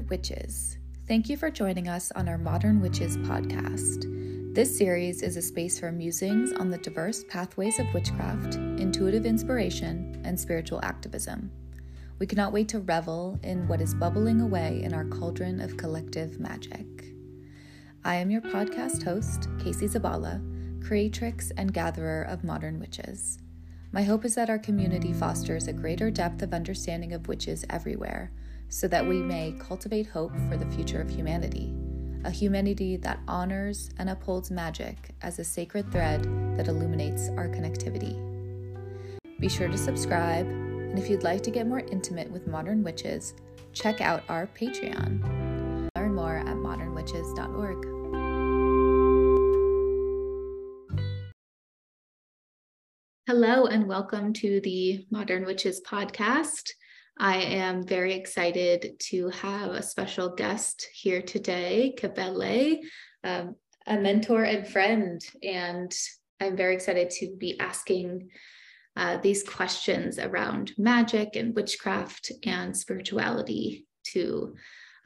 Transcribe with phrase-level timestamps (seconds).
[0.00, 0.76] Witches,
[1.08, 4.04] thank you for joining us on our Modern Witches podcast.
[4.54, 10.20] This series is a space for musings on the diverse pathways of witchcraft, intuitive inspiration,
[10.22, 11.50] and spiritual activism.
[12.18, 16.38] We cannot wait to revel in what is bubbling away in our cauldron of collective
[16.38, 16.86] magic.
[18.04, 20.42] I am your podcast host, Casey Zabala,
[20.86, 23.38] creatrix and gatherer of modern witches.
[23.92, 28.30] My hope is that our community fosters a greater depth of understanding of witches everywhere
[28.68, 31.74] so that we may cultivate hope for the future of humanity,
[32.24, 36.24] a humanity that honors and upholds magic as a sacred thread
[36.56, 38.16] that illuminates our connectivity.
[39.38, 43.34] Be sure to subscribe, and if you'd like to get more intimate with modern witches,
[43.72, 45.90] check out our Patreon.
[45.96, 47.96] Learn more at modernwitches.org.
[53.28, 56.70] Hello, and welcome to the Modern Witches podcast.
[57.18, 62.80] I am very excited to have a special guest here today, Kabele,
[63.24, 65.20] um, a mentor and friend.
[65.42, 65.90] And
[66.40, 68.28] I'm very excited to be asking
[68.96, 74.54] uh, these questions around magic and witchcraft and spirituality to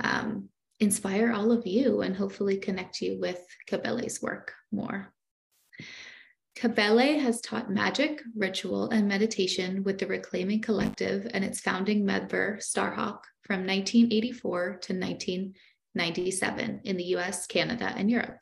[0.03, 0.49] um,
[0.81, 5.13] inspire all of you and hopefully connect you with Kabele's work more.
[6.57, 12.59] Kabele has taught magic, ritual, and meditation with the Reclaiming Collective and its founding member,
[12.59, 18.39] Starhawk, from 1984 to 1997 in the US, Canada, and Europe.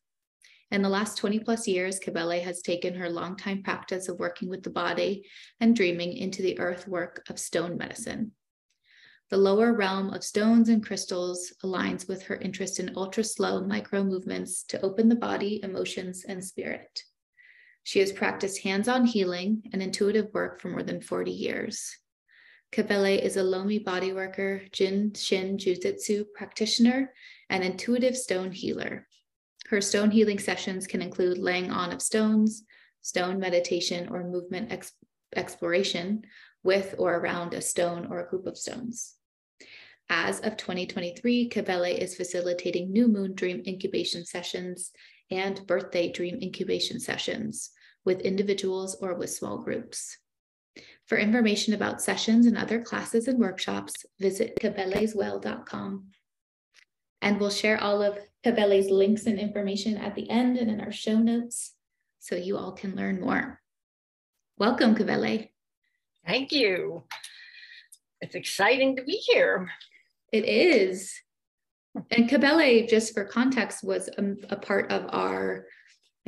[0.70, 4.62] In the last 20 plus years, Kabele has taken her longtime practice of working with
[4.62, 5.24] the body
[5.60, 8.32] and dreaming into the earthwork of stone medicine.
[9.30, 14.02] The lower realm of stones and crystals aligns with her interest in ultra slow micro
[14.02, 17.02] movements to open the body, emotions, and spirit.
[17.88, 21.96] She has practiced hands on healing and intuitive work for more than 40 years.
[22.70, 27.14] Kabele is a Lomi bodyworker, Jin Shin Jyutsu practitioner,
[27.48, 29.08] and intuitive stone healer.
[29.70, 32.62] Her stone healing sessions can include laying on of stones,
[33.00, 34.92] stone meditation, or movement ex-
[35.34, 36.24] exploration
[36.62, 39.14] with or around a stone or a group of stones.
[40.10, 44.90] As of 2023, Kabele is facilitating new moon dream incubation sessions
[45.30, 47.70] and birthday dream incubation sessions
[48.04, 50.16] with individuals or with small groups.
[51.06, 56.08] For information about sessions and other classes and workshops, visit kabeleswell.com.
[57.22, 60.92] And we'll share all of Kabele's links and information at the end and in our
[60.92, 61.74] show notes
[62.20, 63.60] so you all can learn more.
[64.58, 65.48] Welcome, Kabele.
[66.26, 67.04] Thank you.
[68.20, 69.70] It's exciting to be here.
[70.32, 71.14] It is.
[72.10, 75.66] And Kabele, just for context, was a, a part of our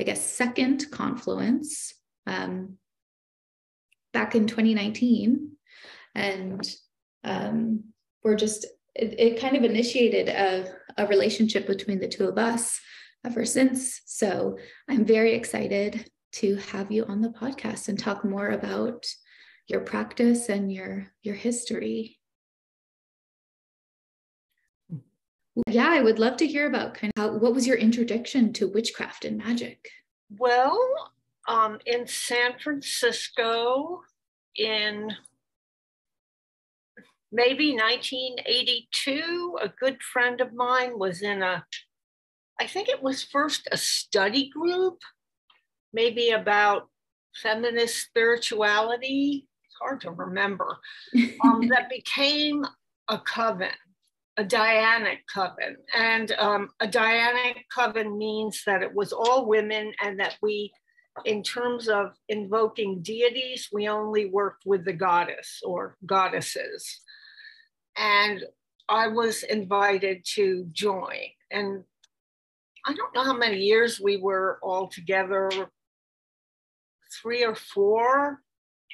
[0.01, 1.93] I guess, second confluence
[2.25, 2.77] um,
[4.13, 5.51] back in 2019.
[6.15, 6.67] And
[7.23, 7.83] um,
[8.23, 12.81] we're just, it, it, kind of initiated a, a relationship between the two of us
[13.23, 14.01] ever since.
[14.07, 14.57] So
[14.89, 19.05] I'm very excited to have you on the podcast and talk more about
[19.67, 22.17] your practice and your your history
[25.67, 28.69] Yeah, I would love to hear about kind of how, what was your introduction to
[28.69, 29.89] witchcraft and magic?
[30.37, 30.79] Well,
[31.47, 34.01] um, in San Francisco
[34.55, 35.11] in
[37.31, 41.65] maybe 1982, a good friend of mine was in a,
[42.59, 44.99] I think it was first a study group,
[45.91, 46.87] maybe about
[47.35, 49.47] feminist spirituality.
[49.65, 50.77] It's hard to remember,
[51.43, 52.65] um, that became
[53.09, 53.69] a coven
[54.37, 55.77] a Dianic coven.
[55.95, 60.71] And um, a Dianic coven means that it was all women and that we,
[61.25, 67.01] in terms of invoking deities, we only worked with the goddess or goddesses.
[67.97, 68.43] And
[68.87, 71.19] I was invited to join.
[71.51, 71.83] And
[72.85, 75.49] I don't know how many years we were all together,
[77.21, 78.41] three or four,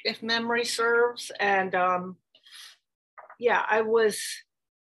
[0.04, 1.30] if memory serves.
[1.38, 2.16] And um,
[3.38, 4.20] yeah, I was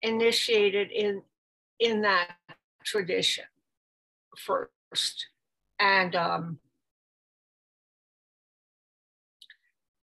[0.03, 1.23] initiated in
[1.79, 2.29] in that
[2.85, 3.45] tradition
[4.37, 5.27] first
[5.79, 6.59] and um,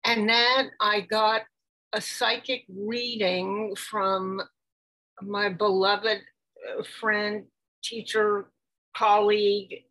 [0.04, 1.42] and then i got
[1.92, 4.40] a psychic reading from
[5.22, 6.18] my beloved
[6.78, 7.44] uh, friend
[7.82, 8.50] teacher
[8.94, 9.84] colleague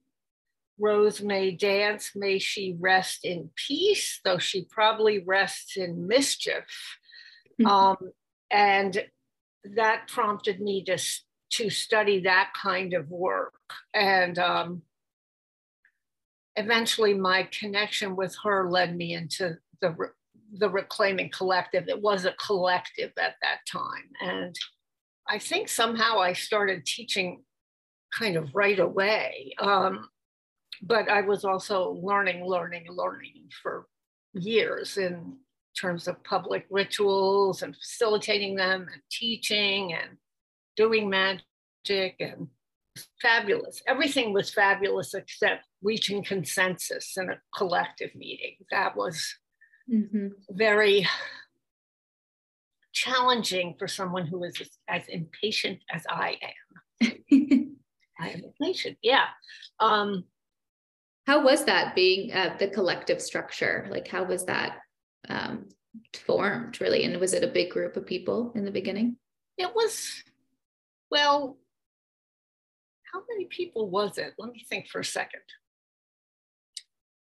[0.79, 6.99] Rose May Dance, may she rest in peace, though she probably rests in mischief.
[7.59, 7.67] Mm-hmm.
[7.67, 7.97] Um,
[8.51, 9.03] and
[9.75, 10.97] that prompted me to,
[11.51, 13.53] to study that kind of work.
[13.93, 14.81] And um,
[16.55, 19.95] eventually, my connection with her led me into the,
[20.57, 21.87] the Reclaiming Collective.
[21.87, 24.09] It was a collective at that time.
[24.21, 24.55] And
[25.27, 27.43] I think somehow I started teaching
[28.17, 29.53] kind of right away.
[29.59, 30.09] Um,
[30.81, 33.87] but I was also learning, learning, learning for
[34.33, 35.37] years in
[35.79, 40.17] terms of public rituals and facilitating them and teaching and
[40.75, 42.47] doing magic and
[43.21, 43.81] fabulous.
[43.87, 48.55] Everything was fabulous except reaching consensus in a collective meeting.
[48.71, 49.35] That was
[49.91, 50.27] mm-hmm.
[50.49, 51.07] very
[52.93, 57.11] challenging for someone who is as impatient as I am.
[58.19, 59.25] I am impatient, yeah.
[59.79, 60.23] Um,
[61.27, 63.87] how was that being uh, the collective structure?
[63.91, 64.77] Like, how was that
[65.29, 65.69] um,
[66.25, 67.03] formed really?
[67.03, 69.17] And was it a big group of people in the beginning?
[69.57, 70.23] It was,
[71.09, 71.57] well,
[73.11, 74.33] how many people was it?
[74.37, 75.41] Let me think for a second.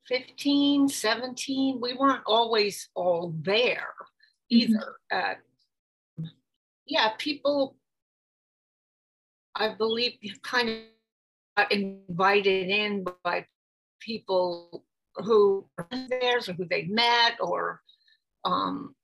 [0.09, 1.81] 15, 17.
[1.81, 3.95] We weren't always all there
[4.51, 4.97] either.
[5.13, 6.25] Mm-hmm.
[6.25, 6.29] Uh,
[6.87, 7.77] yeah, people,
[9.55, 10.77] I believe, kind of
[11.57, 13.47] got invited in by
[14.01, 14.85] people
[15.17, 17.81] who were theirs or who they met or
[18.45, 18.95] um,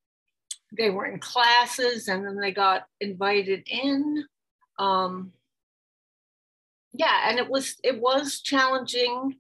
[0.77, 4.25] they were in classes and then they got invited in.
[4.79, 5.33] Um,
[6.93, 9.37] yeah, and it was it was challenging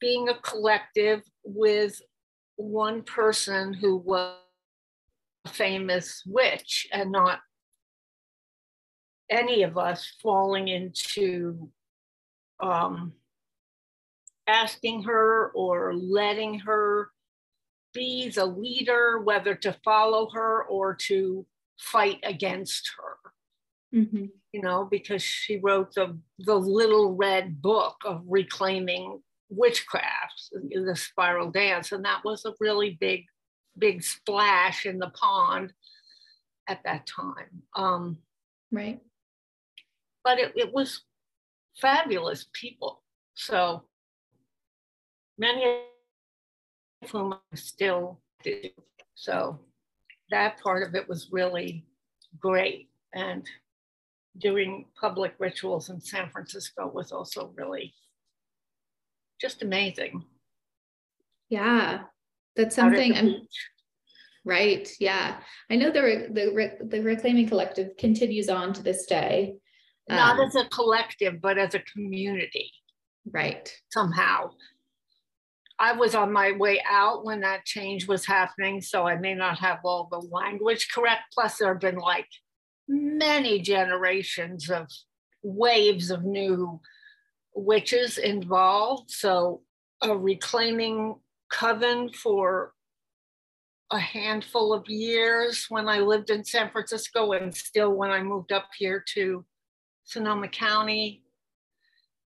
[0.00, 2.00] being a collective with
[2.56, 4.36] one person who was
[5.44, 7.40] a famous witch and not
[9.30, 11.70] any of us falling into
[12.60, 13.12] um,
[14.46, 17.10] asking her or letting her
[17.92, 21.46] be the leader, whether to follow her or to
[21.78, 23.98] fight against her.
[23.98, 24.26] Mm-hmm.
[24.52, 31.50] You know, because she wrote the the little red book of reclaiming witchcraft, the spiral
[31.50, 33.24] dance, and that was a really big,
[33.78, 35.72] big splash in the pond
[36.68, 37.62] at that time.
[37.76, 38.18] Um,
[38.70, 39.00] right.
[40.24, 41.02] But it, it was
[41.80, 43.02] fabulous people.
[43.34, 43.84] So
[45.38, 45.76] many of
[47.10, 48.70] whom I still do.
[49.14, 49.60] So
[50.30, 51.86] that part of it was really
[52.40, 52.88] great.
[53.14, 53.46] And
[54.38, 57.94] doing public rituals in San Francisco was also really
[59.40, 60.24] just amazing.
[61.48, 62.04] Yeah,
[62.56, 63.34] that's something I'm
[64.44, 64.90] right.
[64.98, 65.40] Yeah,
[65.70, 69.56] I know the the the Reclaiming Collective continues on to this day.
[70.08, 72.72] Not um, as a collective, but as a community.
[73.30, 73.72] Right.
[73.92, 74.52] Somehow.
[75.82, 79.58] I was on my way out when that change was happening, so I may not
[79.58, 81.22] have all the language correct.
[81.34, 82.28] Plus, there have been like
[82.86, 84.86] many generations of
[85.42, 86.80] waves of new
[87.52, 89.10] witches involved.
[89.10, 89.62] So,
[90.00, 91.16] a reclaiming
[91.50, 92.74] coven for
[93.90, 98.52] a handful of years when I lived in San Francisco, and still when I moved
[98.52, 99.44] up here to
[100.04, 101.24] Sonoma County.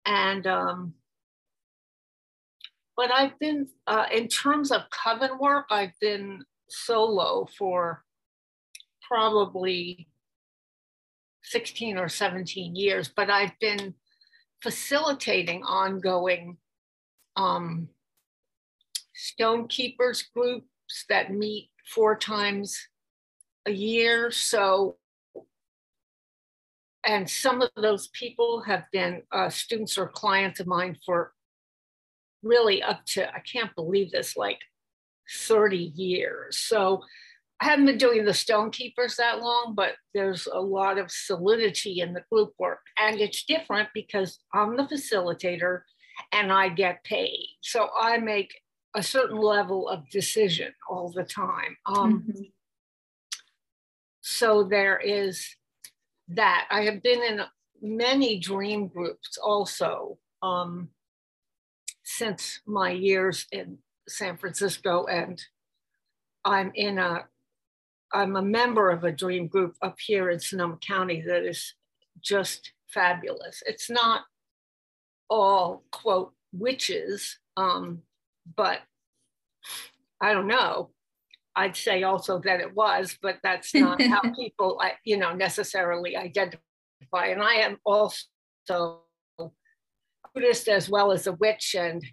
[0.04, 0.94] And um,
[2.96, 8.02] but I've been, uh, in terms of coven work, I've been solo for
[9.06, 10.08] probably
[11.43, 13.94] 16 or 17 years, but I've been
[14.62, 16.56] facilitating ongoing
[17.37, 17.88] um,
[19.14, 22.88] stone keepers groups that meet four times
[23.67, 24.31] a year.
[24.31, 24.96] So,
[27.06, 31.32] and some of those people have been uh, students or clients of mine for
[32.46, 34.58] really up to, I can't believe this, like
[35.46, 36.58] 30 years.
[36.58, 37.03] So
[37.60, 42.00] I haven't been doing the stone keepers that long, but there's a lot of solidity
[42.00, 42.81] in the group work.
[42.98, 45.81] And it's different because I'm the facilitator
[46.32, 47.46] and I get paid.
[47.62, 48.53] So I make
[48.94, 51.76] a certain level of decision all the time.
[51.86, 52.43] Um, mm-hmm.
[54.20, 55.46] So there is
[56.29, 56.67] that.
[56.70, 57.41] I have been in
[57.81, 60.19] many dream groups also.
[60.43, 60.88] Um,
[62.06, 65.43] since my years in San Francisco and
[66.44, 67.27] I'm in a
[68.13, 71.75] I'm a member of a dream group up here in Sonoma County that is
[72.20, 73.65] just fabulous.
[73.67, 74.22] It's not
[75.29, 78.03] all quote witches, um,
[78.56, 78.79] but
[80.20, 80.91] I don't know.
[81.56, 87.27] I'd say also that it was, but that's not how people, you know, necessarily identify.
[87.27, 89.01] And I am also
[90.36, 92.05] Buddhist as well as a witch, and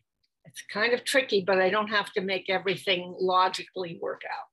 [0.46, 4.48] it's kind of tricky, but I don't have to make everything logically work out.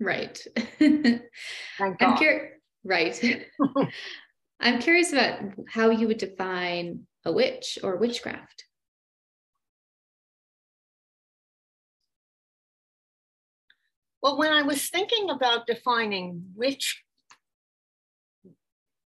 [0.00, 0.42] Right.
[1.78, 2.52] I'm curious.
[2.84, 3.46] Right.
[4.60, 8.64] I'm curious about how you would define a witch or witchcraft.
[14.22, 17.02] Well, when I was thinking about defining witch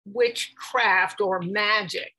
[0.04, 2.12] witchcraft or magic,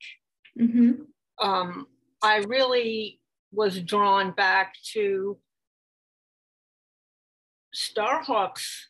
[0.60, 1.04] mm-hmm.
[1.40, 1.88] Um,
[2.22, 3.20] I really
[3.52, 5.38] was drawn back to
[7.74, 8.90] Starhawk's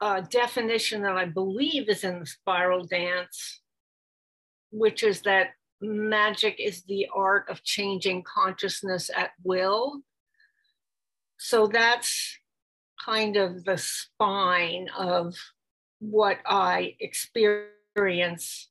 [0.00, 3.60] uh, definition that I believe is in the spiral dance,
[4.70, 10.02] which is that magic is the art of changing consciousness at will.
[11.38, 12.38] So that's
[13.04, 15.34] kind of the spine of
[15.98, 18.68] what I experience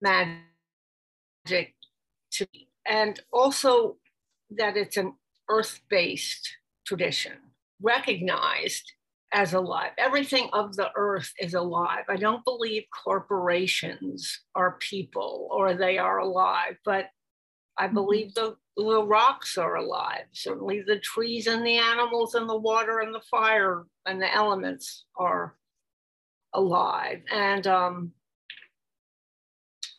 [0.00, 1.74] magic
[2.32, 2.68] to be.
[2.86, 3.96] And also
[4.50, 5.14] that it's an
[5.48, 7.32] earth based tradition,
[7.80, 8.92] recognized
[9.32, 9.92] as alive.
[9.98, 12.04] Everything of the earth is alive.
[12.08, 17.06] I don't believe corporations are people or they are alive, but
[17.78, 17.94] I mm-hmm.
[17.94, 20.24] believe the, the rocks are alive.
[20.32, 25.06] Certainly the trees and the animals and the water and the fire and the elements
[25.16, 25.56] are
[26.52, 27.22] alive.
[27.32, 28.12] And um,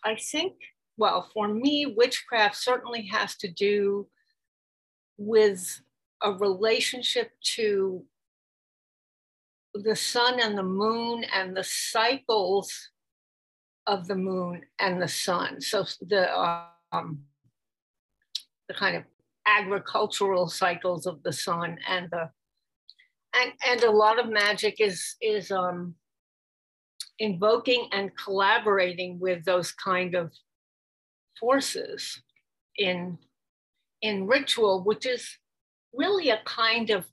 [0.05, 0.53] I think,
[0.97, 4.07] well, for me, witchcraft certainly has to do
[5.17, 5.81] with
[6.21, 8.03] a relationship to
[9.73, 12.89] the sun and the moon and the cycles
[13.87, 15.59] of the moon and the sun.
[15.61, 16.31] So the
[16.91, 17.23] um,
[18.67, 19.03] the kind of
[19.45, 22.29] agricultural cycles of the sun and the
[23.35, 25.95] and and a lot of magic is is um,
[27.19, 30.31] invoking and collaborating with those kind of
[31.43, 32.21] forces
[32.77, 33.17] in
[34.01, 35.37] in ritual, which is
[35.93, 37.05] really a kind of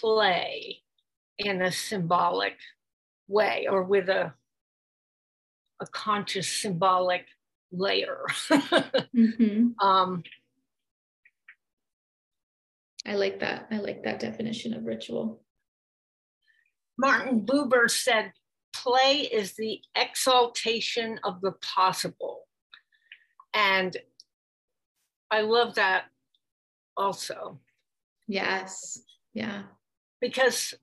[0.00, 0.82] play
[1.38, 2.56] in a symbolic
[3.26, 4.32] way or with a,
[5.80, 7.26] a conscious symbolic
[7.72, 8.24] layer.
[8.50, 9.86] mm-hmm.
[9.86, 10.22] um,
[13.04, 13.66] I like that.
[13.72, 15.42] I like that definition of ritual.
[16.96, 18.32] Martin Buber said,
[18.72, 22.46] play is the exaltation of the possible.
[23.54, 23.96] And
[25.30, 26.04] I love that
[26.96, 27.58] also.
[28.28, 29.00] Yes.
[29.34, 29.62] Yeah.
[30.20, 30.74] Because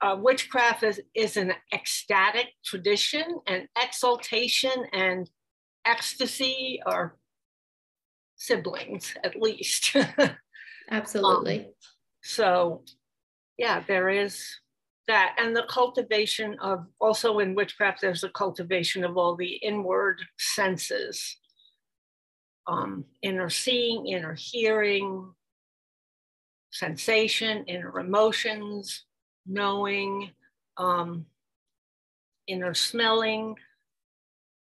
[0.00, 5.28] uh, witchcraft is, is an ecstatic tradition and exaltation and
[5.84, 7.16] ecstasy are
[8.36, 9.96] siblings at least
[10.90, 11.66] absolutely um,
[12.22, 12.82] so
[13.56, 14.44] yeah there is
[15.08, 20.20] that and the cultivation of also in witchcraft there's a cultivation of all the inward
[20.38, 21.38] senses
[22.68, 25.32] um, inner seeing inner hearing
[26.70, 29.04] sensation inner emotions
[29.48, 30.30] knowing,
[30.76, 31.26] um,
[32.46, 33.56] inner smelling,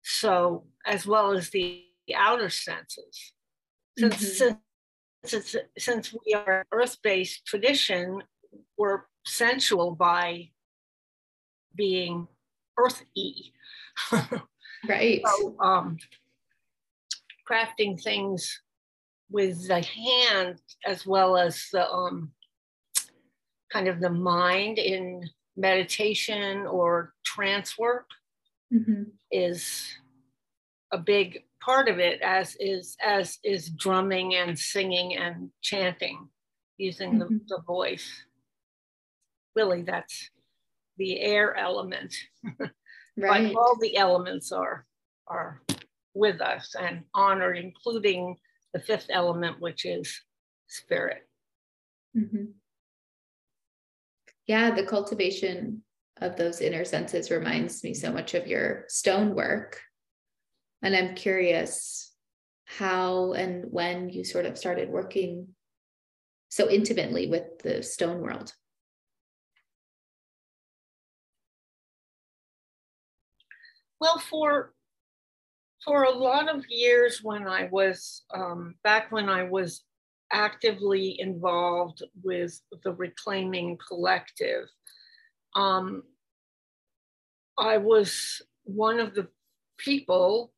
[0.02, 3.32] so as well as the, the outer senses.
[3.96, 4.54] Since, mm-hmm.
[5.24, 8.22] since, since we are earth-based tradition,
[8.76, 10.50] we're sensual by
[11.74, 12.26] being
[12.76, 13.52] earthy.
[14.88, 15.22] right.
[15.24, 15.98] So, um,
[17.52, 18.60] crafting things
[19.30, 22.32] with the hand as well as the um,
[23.72, 28.06] kind of the mind in meditation or trance work
[28.72, 29.04] mm-hmm.
[29.30, 29.88] is
[30.92, 36.28] a big part of it as is as is drumming and singing and chanting
[36.78, 37.36] using mm-hmm.
[37.48, 38.08] the, the voice
[39.54, 40.30] really that's
[40.96, 42.14] the air element
[43.16, 44.86] right all the elements are
[45.28, 45.62] are
[46.14, 48.36] with us and honored including
[48.74, 50.20] the fifth element which is
[50.68, 51.28] spirit
[52.16, 52.44] mm-hmm
[54.46, 55.82] yeah, the cultivation
[56.20, 59.80] of those inner senses reminds me so much of your stone work.
[60.82, 62.12] And I'm curious
[62.64, 65.48] how and when you sort of started working
[66.48, 68.52] so intimately with the stone world.
[74.00, 74.74] Well, for
[75.84, 79.82] for a lot of years when I was um, back when I was
[80.32, 84.68] actively involved with the Reclaiming Collective.
[85.54, 86.04] Um,
[87.58, 89.28] I was one of the
[89.78, 90.52] people,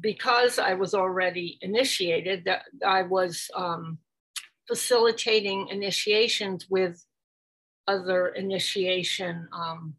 [0.00, 3.98] because I was already initiated, that I was um,
[4.66, 7.04] facilitating initiations with
[7.86, 9.94] other initiation um,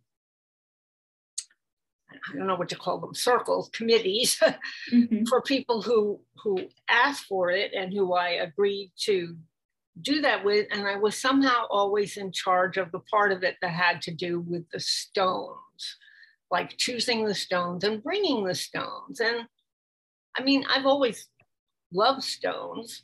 [2.30, 4.40] I don't know what to call them, circles, committees
[4.92, 5.26] mm-hmm.
[5.26, 6.58] for people who who
[6.90, 9.36] asked for it and who I agreed to
[10.02, 10.68] do that with.
[10.72, 14.12] And I was somehow always in charge of the part of it that had to
[14.14, 15.98] do with the stones,
[16.52, 19.20] like choosing the stones and bringing the stones.
[19.20, 19.46] And
[20.36, 21.28] I mean, I've always
[21.92, 23.04] loved stones,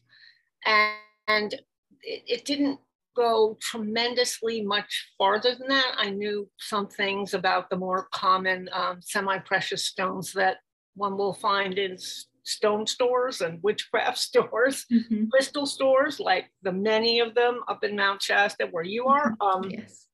[0.66, 0.96] and,
[1.28, 1.54] and
[2.02, 2.80] it, it didn't
[3.20, 5.96] go tremendously much farther than that.
[5.98, 10.58] I knew some things about the more common um, semi-precious stones that
[10.96, 11.98] one will find in
[12.44, 15.26] stone stores and witchcraft stores, mm-hmm.
[15.32, 19.32] crystal stores, like the many of them up in Mount Shasta where you are.
[19.32, 19.66] Mm-hmm.
[19.66, 20.08] Um, yes.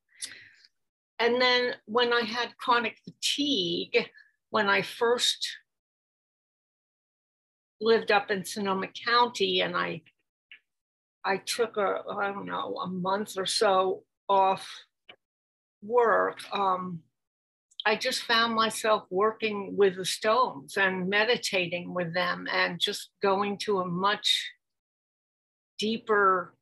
[1.20, 4.08] And then when I had chronic fatigue,
[4.50, 5.48] when I first
[7.80, 10.02] lived up in Sonoma County and I
[11.26, 14.66] I took a I don't know a month or so off
[15.82, 16.38] work.
[16.52, 17.00] Um,
[17.84, 23.58] I just found myself working with the stones and meditating with them and just going
[23.58, 24.50] to a much
[25.78, 26.54] deeper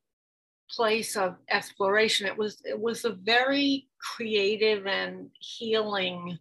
[0.70, 2.26] place of exploration.
[2.26, 6.38] It was it was a very creative and healing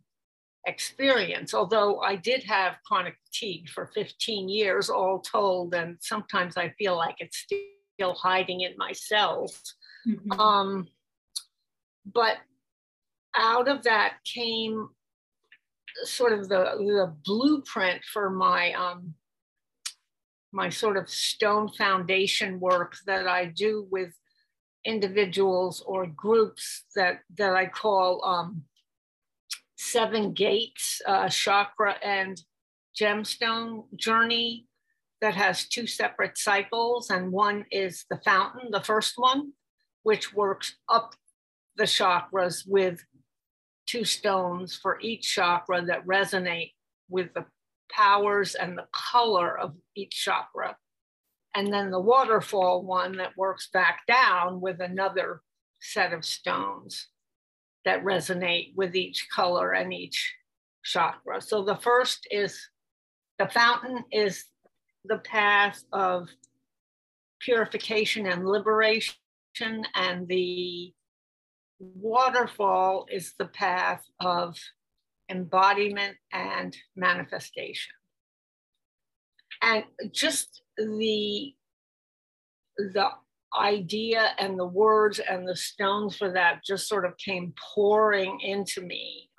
[0.65, 6.69] experience, although I did have chronic fatigue for 15 years all told, and sometimes I
[6.79, 7.59] feel like it's still
[7.99, 9.51] hiding in myself.
[10.07, 10.39] Mm-hmm.
[10.39, 10.87] Um,
[12.05, 12.37] but
[13.35, 14.89] out of that came
[16.03, 19.13] sort of the, the blueprint for my um,
[20.51, 24.13] my sort of stone foundation work that I do with
[24.85, 28.63] individuals or groups that that I call um,
[29.77, 32.39] seven gates uh, chakra and
[32.99, 34.67] gemstone journey
[35.23, 39.53] that has two separate cycles and one is the fountain the first one
[40.03, 41.15] which works up
[41.77, 43.03] the chakras with
[43.85, 46.73] two stones for each chakra that resonate
[47.09, 47.45] with the
[47.89, 50.75] powers and the color of each chakra.
[51.55, 55.41] And then the waterfall one that works back down with another
[55.79, 57.07] set of stones
[57.85, 60.33] that resonate with each color and each
[60.83, 61.41] chakra.
[61.41, 62.59] So the first is
[63.39, 64.45] the fountain is
[65.05, 66.29] the path of
[67.39, 69.15] purification and liberation,
[69.95, 70.93] and the
[71.79, 74.57] waterfall is the path of
[75.29, 77.93] embodiment and manifestation.
[79.61, 81.53] And just the,
[82.77, 83.09] the
[83.57, 88.81] idea and the words and the stones for that just sort of came pouring into
[88.81, 89.29] me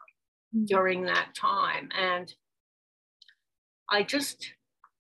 [0.55, 0.67] mm-hmm.
[0.67, 1.89] during that time.
[1.99, 2.33] And
[3.91, 4.54] I just,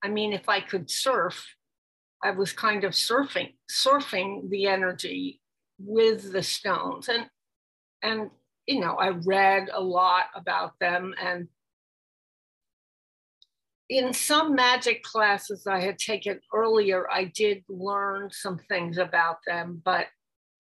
[0.05, 1.45] I mean, if I could surf,
[2.23, 5.40] I was kind of surfing, surfing the energy
[5.79, 7.09] with the stones.
[7.09, 7.27] And
[8.05, 8.31] and
[8.67, 11.49] you know i read a lot about them and
[13.88, 19.81] in some magic classes i had taken earlier i did learn some things about them
[19.85, 20.07] but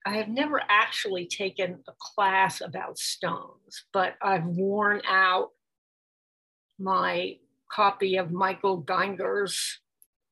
[0.06, 5.50] i have never actually taken a class about stones but i've worn out
[6.78, 7.36] my
[7.74, 9.80] copy of michael gienger's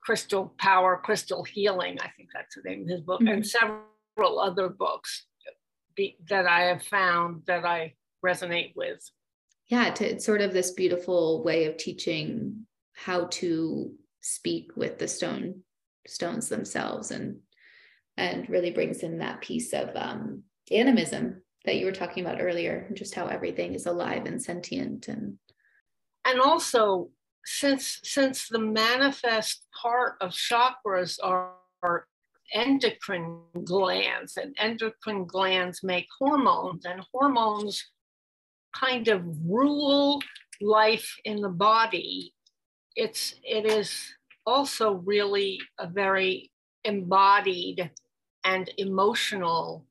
[0.03, 3.35] crystal power crystal healing i think that's the name of his book mm-hmm.
[3.35, 5.27] and several other books
[5.97, 9.01] be, that I have found that I resonate with.
[9.69, 15.09] Yeah, to, it's sort of this beautiful way of teaching how to speak with the
[15.09, 15.63] stone
[16.07, 17.39] stones themselves and
[18.17, 22.91] and really brings in that piece of um, animism that you were talking about earlier
[22.93, 25.39] just how everything is alive and sentient and
[26.25, 27.09] and also
[27.45, 31.53] since since the manifest part of chakras are,
[31.83, 32.07] are
[32.53, 37.85] endocrine glands, and endocrine glands make hormones, and hormones
[38.75, 40.23] kind of rule
[40.61, 42.35] life in the body.
[42.97, 44.15] It's it is
[44.47, 46.51] also really a very
[46.85, 47.91] embodied
[48.45, 49.87] and emotional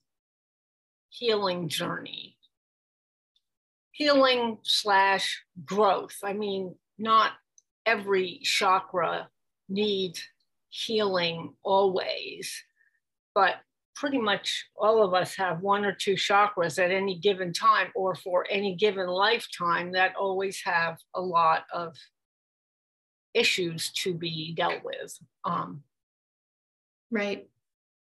[1.10, 2.38] healing journey.
[3.92, 6.18] Healing slash growth.
[6.24, 7.32] I mean, not
[7.86, 9.28] every chakra
[9.68, 10.24] needs
[10.70, 12.64] healing always,
[13.34, 13.56] but
[13.96, 18.16] pretty much all of us have one or two chakras at any given time or
[18.16, 21.96] for any given lifetime that always have a lot of
[23.34, 25.18] issues to be dealt with.
[25.44, 25.84] Um,
[27.12, 27.48] right.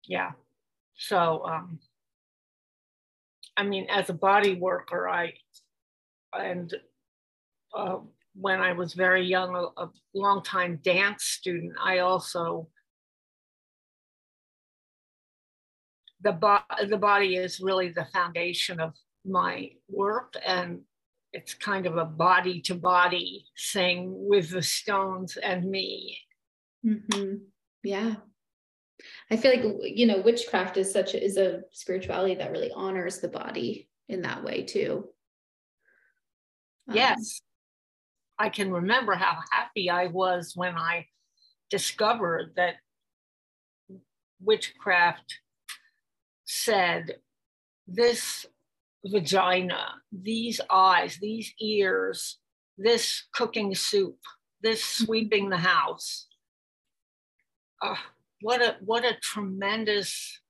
[0.04, 0.32] Yeah.
[0.96, 1.78] So, um,
[3.56, 5.34] I mean, as a body worker, I,
[6.32, 6.72] and
[7.74, 7.98] uh,
[8.38, 12.68] when I was very young, a, a long time dance student, I also
[16.20, 18.94] the, bo- the body is really the foundation of
[19.24, 20.80] my work and
[21.32, 26.18] it's kind of a body to body thing with the stones and me.
[26.84, 27.36] Mm-hmm.
[27.82, 28.16] yeah.
[29.30, 33.18] I feel like you know witchcraft is such a, is a spirituality that really honors
[33.18, 35.08] the body in that way too.
[36.88, 37.42] Um, yes
[38.38, 41.06] I can remember how happy I was when I
[41.70, 42.74] discovered that
[44.40, 45.40] witchcraft
[46.44, 47.16] said,
[47.86, 48.46] This
[49.04, 52.38] vagina, these eyes, these ears,
[52.78, 54.18] this cooking soup,
[54.62, 55.04] this mm-hmm.
[55.04, 56.26] sweeping the house.
[57.82, 57.96] Uh,
[58.40, 60.40] what a what a tremendous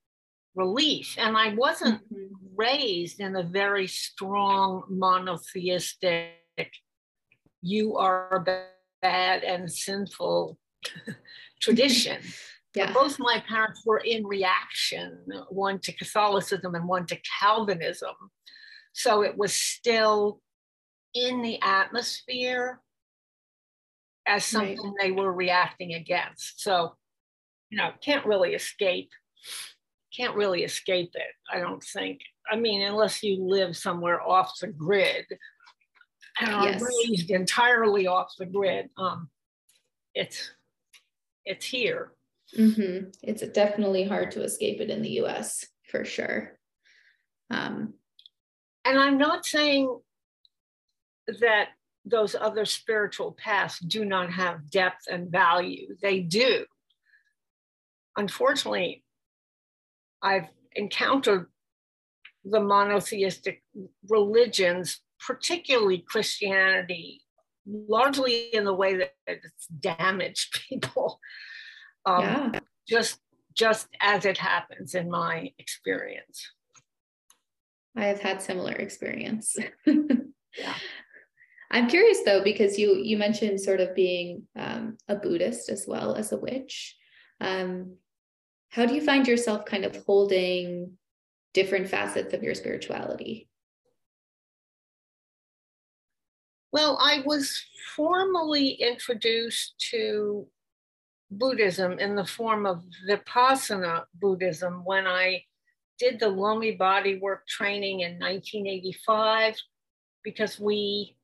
[0.55, 1.15] relief.
[1.19, 2.35] And I wasn't mm-hmm.
[2.57, 6.33] raised in a very strong monotheistic,
[7.67, 8.63] you are a
[9.03, 10.59] bad and sinful
[11.61, 12.19] tradition.
[12.75, 12.93] Yeah.
[12.93, 15.17] Both my parents were in reaction,
[15.49, 18.15] one to Catholicism and one to Calvinism.
[18.93, 20.43] So it was still
[21.15, 22.83] in the atmosphere
[24.27, 24.93] as something right.
[25.01, 26.61] they were reacting against.
[26.61, 26.97] So,
[27.71, 29.09] you know, can't really escape,
[30.15, 32.21] can't really escape it, I don't think.
[32.51, 35.25] I mean, unless you live somewhere off the grid
[36.41, 36.83] and are yes.
[36.83, 39.29] raised entirely off the grid, um,
[40.15, 40.51] it's
[41.45, 42.13] it's here.
[42.57, 43.11] Mm-hmm.
[43.23, 46.59] It's definitely hard to escape it in the US for sure.
[47.51, 47.95] Um,
[48.85, 49.99] and I'm not saying
[51.41, 51.69] that
[52.05, 55.97] those other spiritual paths do not have depth and value.
[56.01, 56.65] They do.
[58.17, 59.03] Unfortunately,
[60.23, 61.47] I've encountered
[62.45, 63.63] the monotheistic
[64.09, 67.23] religions, particularly Christianity,
[67.67, 71.21] largely in the way that it's damaged people
[72.07, 72.61] um, yeah.
[72.89, 73.19] just
[73.55, 76.53] just as it happens in my experience.
[77.97, 79.57] I have had similar experience.
[79.87, 80.75] yeah.
[81.71, 86.15] I'm curious though, because you you mentioned sort of being um, a Buddhist as well
[86.15, 86.97] as a witch.
[87.41, 87.97] Um,
[88.71, 90.93] how do you find yourself kind of holding
[91.55, 93.49] different facets of your spirituality?
[96.73, 97.63] Well, I was
[97.95, 100.47] formally introduced to
[101.31, 105.45] Buddhism in the form of Vipassana Buddhism when I
[105.99, 109.57] did the Lomi body work training in 1985
[110.23, 111.17] because we,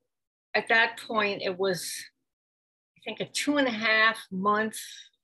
[0.55, 1.93] at that point, it was,
[2.97, 4.77] I think, a two and a half month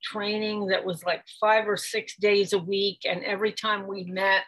[0.04, 3.00] training that was like five or six days a week.
[3.06, 4.44] And every time we met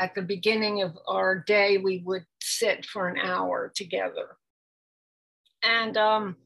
[0.00, 4.36] at the beginning of our day, we would sit for an hour together.
[5.64, 6.36] And um,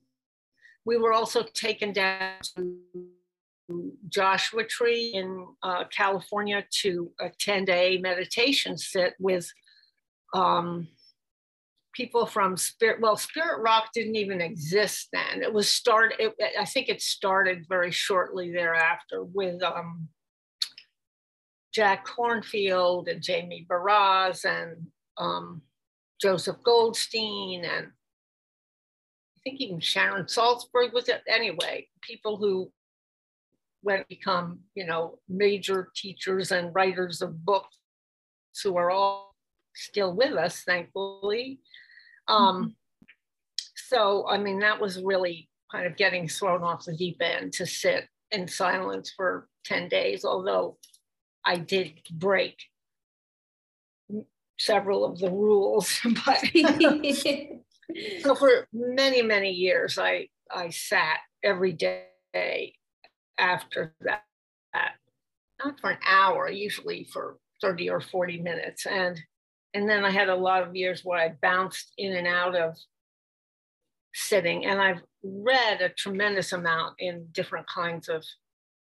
[0.85, 2.79] we were also taken down to
[4.09, 9.51] Joshua Tree in uh, California to attend a meditation sit with
[10.35, 10.89] um,
[11.93, 13.01] people from Spirit.
[13.01, 15.43] Well, Spirit Rock didn't even exist then.
[15.43, 16.33] It was started.
[16.59, 20.09] I think it started very shortly thereafter with um,
[21.75, 24.87] Jack Kornfield and Jamie Baraz and
[25.19, 25.63] um,
[26.21, 27.89] Joseph Goldstein and
[29.39, 31.87] I think even Sharon Salzberg was it anyway.
[32.03, 32.73] People who
[33.85, 37.77] went become, you know, major teachers and writers of books
[38.65, 39.37] who are all
[39.75, 41.61] still with us, thankfully.
[42.27, 42.69] Um, mm-hmm.
[43.77, 47.67] So, I mean, that was really kind of getting thrown off the deep end to
[47.67, 50.79] sit in silence for 10 days, although
[51.45, 52.59] I did break
[54.59, 56.01] several of the rules.
[56.27, 56.43] but
[58.21, 62.75] so for many, many years, I, I sat every day
[63.39, 64.23] after that,
[65.65, 68.87] not for an hour, usually for 30 or 40 minutes.
[68.87, 69.19] And
[69.75, 72.77] and then I had a lot of years where I bounced in and out of
[74.15, 74.65] sitting.
[74.65, 78.25] And I've read a tremendous amount in different kinds of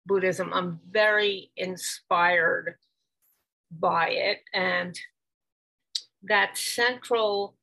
[0.05, 0.51] Buddhism.
[0.53, 2.75] I'm very inspired
[3.69, 4.39] by it.
[4.53, 4.97] And
[6.23, 7.56] that central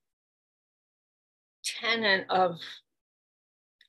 [1.84, 2.58] tenet of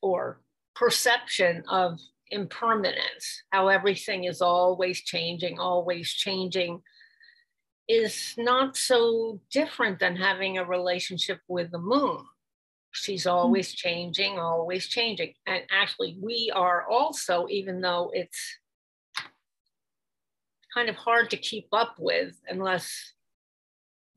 [0.02, 0.42] or
[0.76, 6.82] perception of impermanence, how everything is always changing, always changing,
[7.88, 12.26] is not so different than having a relationship with the moon.
[12.92, 13.30] She's hmm.
[13.30, 15.34] always changing, always changing.
[15.46, 18.60] And actually, we are also, even though it's
[20.74, 23.14] kind of hard to keep up with unless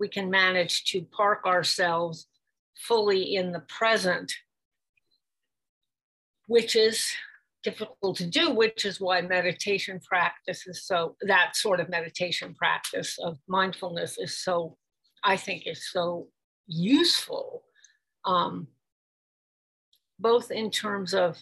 [0.00, 2.26] we can manage to park ourselves
[2.86, 4.32] fully in the present,
[6.46, 7.06] which is
[7.62, 13.18] difficult to do, which is why meditation practice is so, that sort of meditation practice
[13.18, 14.76] of mindfulness is so,
[15.24, 16.28] I think, is so
[16.66, 17.64] useful,
[18.24, 18.68] um,
[20.18, 21.36] both in terms of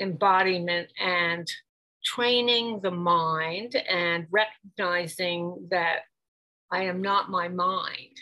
[0.00, 1.50] embodiment and
[2.04, 6.00] training the mind and recognizing that
[6.72, 8.16] I am not my mind.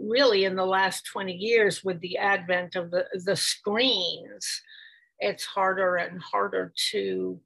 [0.00, 4.62] Really, in the last 20 years, with the advent of the, the screens,
[5.18, 7.40] it's harder and harder to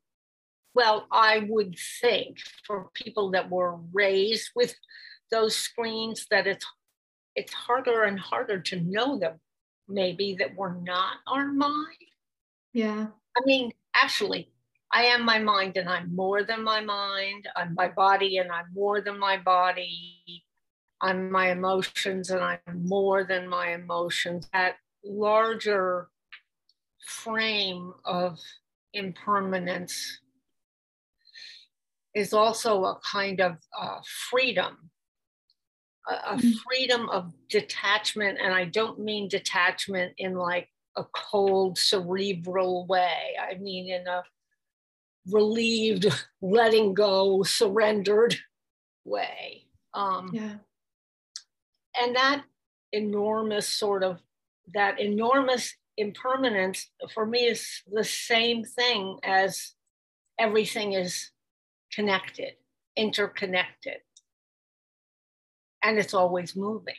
[0.74, 4.74] well, I would think for people that were raised with
[5.30, 6.66] those screens that it's
[7.34, 9.40] it's harder and harder to know them
[9.88, 11.96] maybe that we're not our mind.
[12.72, 13.06] Yeah.
[13.36, 14.50] I mean, actually,
[14.92, 17.48] I am my mind and I'm more than my mind.
[17.56, 20.44] I'm my body and I'm more than my body.
[21.02, 24.48] I'm my emotions and I'm more than my emotions.
[24.52, 26.08] That larger
[27.04, 28.38] frame of
[28.94, 30.20] impermanence
[32.14, 33.98] is also a kind of uh,
[34.30, 34.90] freedom,
[36.08, 36.52] a, a mm.
[36.64, 38.38] freedom of detachment.
[38.40, 43.34] And I don't mean detachment in like a cold, cerebral way.
[43.40, 44.22] I mean in a
[45.30, 46.06] relieved,
[46.42, 48.36] letting go, surrendered
[49.04, 49.64] way.
[49.94, 50.54] Um, yeah.
[52.00, 52.44] And that
[52.92, 54.18] enormous sort of,
[54.74, 59.72] that enormous impermanence for me is the same thing as
[60.38, 61.30] everything is
[61.92, 62.54] connected,
[62.96, 63.98] interconnected.
[65.82, 66.94] And it's always moving.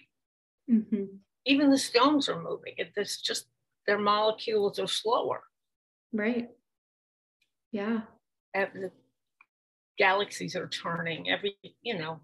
[0.70, 1.06] Mm-hmm.
[1.46, 2.74] Even the stones are moving.
[2.78, 3.48] It's just
[3.88, 5.44] their molecules are slower.
[6.12, 6.50] Right.
[7.72, 8.02] Yeah.
[8.54, 8.92] the
[9.98, 11.30] galaxies are turning.
[11.30, 12.20] Every, you know,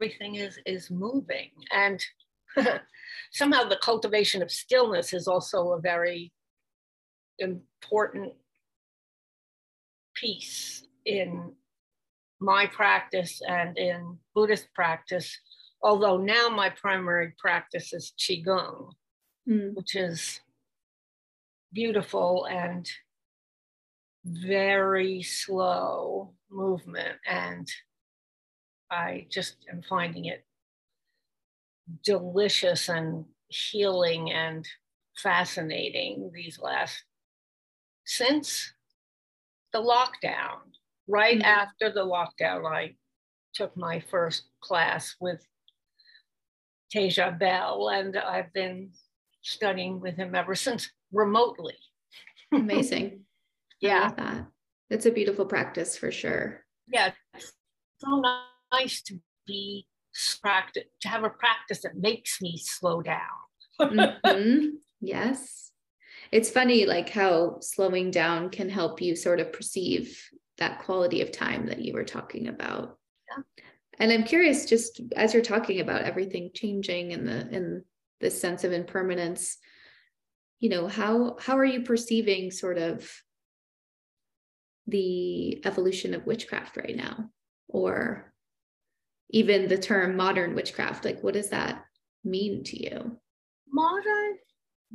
[0.00, 1.50] everything is is moving.
[1.72, 2.04] And
[3.32, 6.32] somehow the cultivation of stillness is also a very
[7.38, 8.32] important
[10.14, 11.52] piece in
[12.40, 15.36] my practice and in Buddhist practice,
[15.82, 18.90] although now my primary practice is Qigong,
[19.48, 19.74] mm.
[19.74, 20.40] which is
[21.72, 22.88] beautiful and
[24.24, 27.18] very slow movement.
[27.26, 27.68] And
[28.94, 30.44] I just am finding it
[32.04, 34.66] delicious and healing and
[35.16, 37.04] fascinating these last
[38.04, 38.72] since
[39.72, 40.60] the lockdown
[41.08, 41.44] right mm-hmm.
[41.44, 42.94] after the lockdown, I
[43.54, 45.40] took my first class with
[46.90, 48.90] Teja Bell, and I've been
[49.42, 51.76] studying with him ever since remotely.
[52.52, 53.24] Amazing.
[53.80, 54.12] yeah.
[54.16, 54.46] that.
[54.90, 56.64] It's a beautiful practice for sure.
[56.88, 57.12] Yeah.
[57.98, 58.53] So nice
[59.06, 59.86] to be
[60.42, 63.20] practice to have a practice that makes me slow down.
[63.80, 64.68] mm-hmm.
[65.00, 65.70] Yes.
[66.32, 70.18] It's funny like how slowing down can help you sort of perceive
[70.56, 72.96] that quality of time that you were talking about.
[73.28, 73.42] Yeah.
[73.98, 77.84] And I'm curious, just as you're talking about everything changing and the in
[78.20, 79.58] this sense of impermanence,
[80.58, 83.10] you know, how how are you perceiving sort of
[84.86, 87.30] the evolution of witchcraft right now?
[87.68, 88.32] Or
[89.30, 91.84] even the term modern witchcraft, like what does that
[92.24, 93.18] mean to you?
[93.72, 94.38] Modern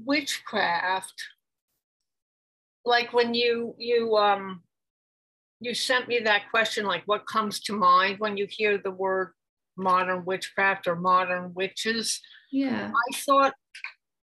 [0.05, 1.13] witchcraft,
[2.85, 4.63] like when you you um
[5.59, 9.33] you sent me that question like what comes to mind when you hear the word
[9.75, 12.21] modern witchcraft or modern witches?
[12.51, 12.91] Yeah.
[12.91, 13.53] I thought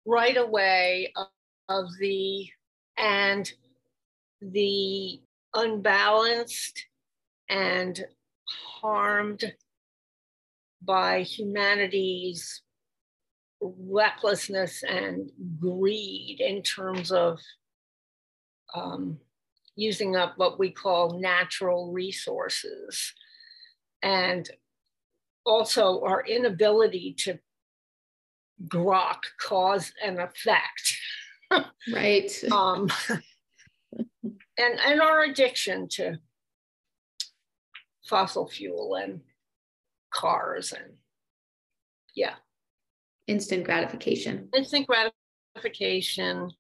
[0.06, 1.28] right away of,
[1.68, 2.48] of the
[2.96, 3.50] and
[4.40, 5.20] the
[5.54, 6.86] unbalanced
[7.48, 8.04] and
[8.80, 9.52] harmed
[10.84, 12.62] by humanity's
[13.60, 17.38] recklessness and greed in terms of
[18.74, 19.18] um,
[19.76, 23.12] using up what we call natural resources.
[24.02, 24.48] And
[25.46, 27.38] also our inability to
[28.66, 30.98] grok cause and effect.
[31.92, 32.30] Right.
[32.52, 32.90] Um,
[34.58, 36.18] and and our addiction to
[38.06, 39.20] fossil fuel and
[40.14, 40.94] cars and
[42.14, 42.35] yeah
[43.27, 46.50] instant gratification instant gratification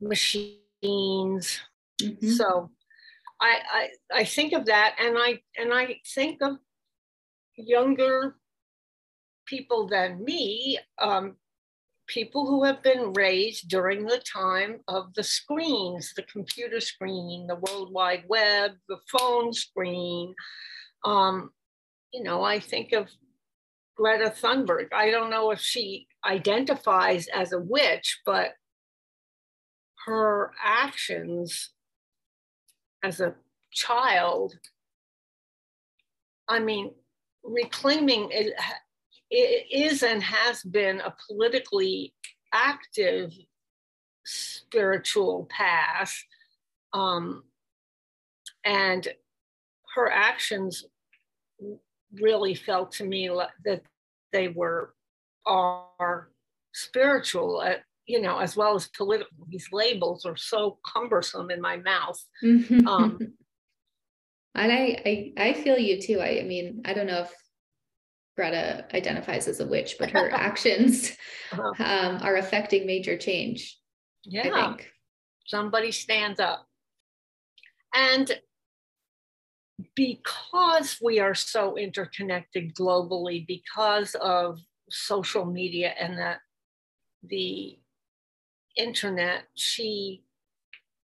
[0.00, 1.60] machines
[2.02, 2.30] Mm-hmm.
[2.30, 2.70] So
[3.40, 6.58] I, I I think of that and I and I think of
[7.56, 8.36] younger
[9.46, 11.36] people than me, um,
[12.06, 17.56] people who have been raised during the time of the screens, the computer screen, the
[17.56, 20.34] World Wide Web, the phone screen.
[21.04, 21.50] Um,
[22.12, 23.08] you know, I think of
[23.96, 24.92] Greta Thunberg.
[24.92, 28.52] I don't know if she identifies as a witch, but
[30.06, 31.70] her actions
[33.02, 33.34] as a
[33.72, 34.54] child,
[36.48, 36.92] I mean,
[37.42, 38.54] reclaiming it,
[39.30, 42.14] it is and has been a politically
[42.52, 43.32] active
[44.24, 46.14] spiritual path.
[46.92, 47.44] Um,
[48.64, 49.06] and
[49.94, 50.84] her actions
[52.14, 53.28] really felt to me
[53.64, 53.82] that
[54.32, 54.94] they were
[55.46, 56.30] are
[56.72, 57.74] spiritual uh,
[58.06, 59.46] you know, as well as political.
[59.48, 62.18] These labels are so cumbersome in my mouth.
[62.42, 62.86] Mm-hmm.
[62.86, 63.18] Um,
[64.58, 66.20] And I, I, I feel you too.
[66.20, 67.32] I, I mean, I don't know if
[68.36, 71.12] Greta identifies as a witch, but her actions
[71.52, 71.84] uh-huh.
[71.84, 73.78] um, are affecting major change.
[74.24, 74.76] Yeah.
[75.46, 76.66] Somebody stands up.
[77.94, 78.30] And
[79.94, 84.60] because we are so interconnected globally, because of
[84.90, 86.40] social media and that
[87.22, 87.78] the
[88.76, 90.22] internet, she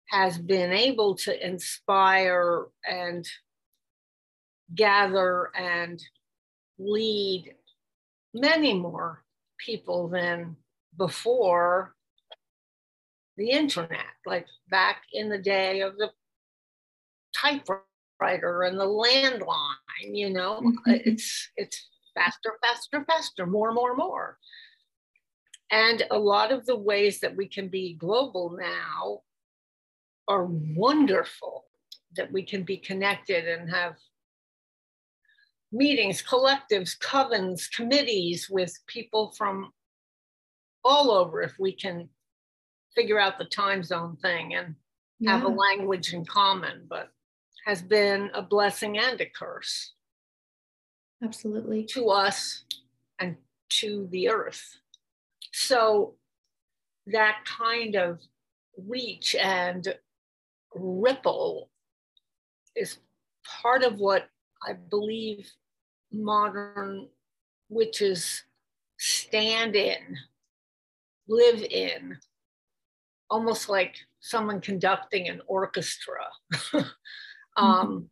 [0.09, 3.29] has been able to inspire and
[4.75, 6.03] gather and
[6.79, 7.55] lead
[8.33, 9.23] many more
[9.59, 10.57] people than
[10.97, 11.95] before
[13.37, 16.11] the internet, like back in the day of the
[17.37, 17.83] typewriter
[18.21, 20.91] and the landline, you know, mm-hmm.
[21.05, 24.39] it's it's faster, faster, faster, more, more, more.
[25.71, 29.21] And a lot of the ways that we can be global now
[30.27, 31.65] are wonderful,
[32.17, 33.97] that we can be connected and have
[35.71, 39.71] meetings, collectives, covens, committees with people from
[40.85, 42.09] all over if we can
[42.95, 44.75] figure out the time zone thing and
[45.21, 45.33] yeah.
[45.33, 47.11] have a language in common, but
[47.69, 49.93] has been a blessing and a curse.
[51.23, 51.85] Absolutely.
[51.91, 52.65] To us
[53.19, 53.37] and
[53.81, 54.79] to the earth.
[55.53, 56.15] So
[57.09, 58.21] that kind of
[58.87, 59.87] reach and
[60.75, 61.69] ripple
[62.75, 63.01] is
[63.45, 64.31] part of what
[64.67, 65.51] I believe
[66.11, 67.09] modern
[67.69, 68.45] witches
[68.99, 70.17] stand in,
[71.29, 72.17] live in,
[73.29, 76.25] almost like someone conducting an orchestra.
[77.59, 78.05] um, mm-hmm.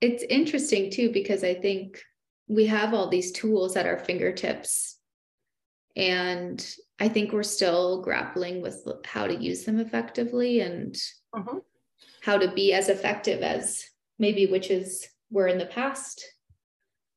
[0.00, 2.00] It's interesting too, because I think
[2.46, 4.96] we have all these tools at our fingertips.
[5.96, 6.64] And
[7.00, 10.96] I think we're still grappling with how to use them effectively and
[11.36, 11.58] uh-huh.
[12.22, 13.84] how to be as effective as
[14.20, 16.24] maybe witches were in the past.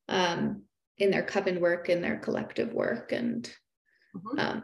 [0.09, 0.63] Um,
[1.01, 3.51] in their coven work and their collective work and
[4.15, 4.39] mm-hmm.
[4.39, 4.63] um,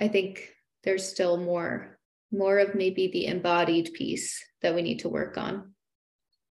[0.00, 0.50] i think
[0.84, 1.98] there's still more
[2.30, 5.72] more of maybe the embodied piece that we need to work on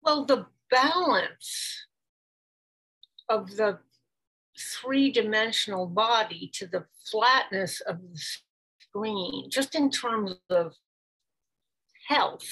[0.03, 1.87] well the balance
[3.29, 3.79] of the
[4.59, 8.21] three-dimensional body to the flatness of the
[8.81, 10.75] screen just in terms of
[12.09, 12.49] health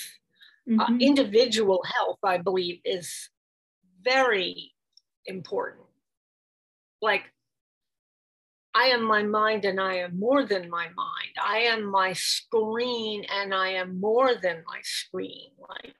[0.69, 0.81] uh, mm-hmm.
[0.81, 3.31] uh, individual health i believe is
[4.03, 4.73] very
[5.27, 5.87] important
[7.01, 7.23] like
[8.75, 11.35] I am my mind and I am more than my mind.
[11.41, 15.51] I am my screen and I am more than my screen.
[15.59, 15.95] Like,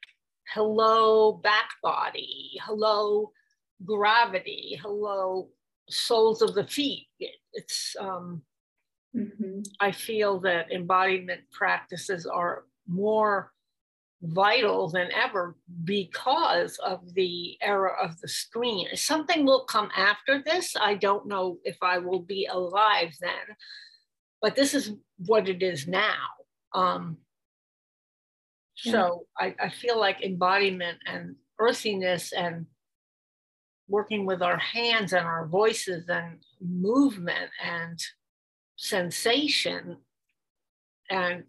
[0.53, 2.59] hello, back body.
[2.63, 3.31] Hello,
[3.85, 4.79] gravity.
[4.83, 5.51] Hello,
[5.89, 7.07] soles of the feet.
[7.53, 8.43] It's, um,
[9.15, 9.61] mm-hmm.
[9.79, 13.54] I feel that embodiment practices are more
[14.25, 18.89] vital than ever because of the era of the screen.
[18.95, 20.75] Something will come after this.
[20.81, 23.57] I don't know if I will be alive then,
[24.41, 26.17] but this is what it is now.
[26.73, 27.19] Um,
[28.85, 28.93] yeah.
[28.93, 32.67] So I, I feel like embodiment and earthiness and
[33.89, 37.99] working with our hands and our voices and movement and
[38.77, 39.99] sensation
[41.11, 41.45] and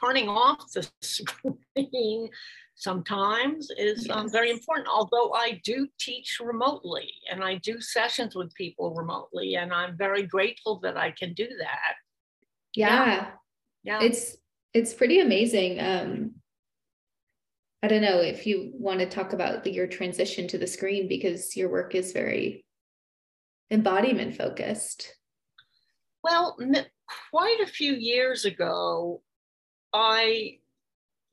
[0.00, 2.30] turning off the screen
[2.76, 4.16] sometimes is um, yes.
[4.16, 4.88] um, very important.
[4.88, 10.22] Although I do teach remotely and I do sessions with people remotely, and I'm very
[10.26, 11.94] grateful that I can do that.
[12.74, 13.30] Yeah, yeah,
[13.84, 14.02] yeah.
[14.02, 14.36] it's
[14.72, 15.80] it's pretty amazing.
[15.80, 16.32] Um,
[17.82, 21.06] I don't know if you want to talk about the, your transition to the screen
[21.06, 22.64] because your work is very
[23.70, 25.14] embodiment focused.
[26.22, 26.56] Well,
[27.30, 29.20] quite a few years ago,
[29.94, 30.58] I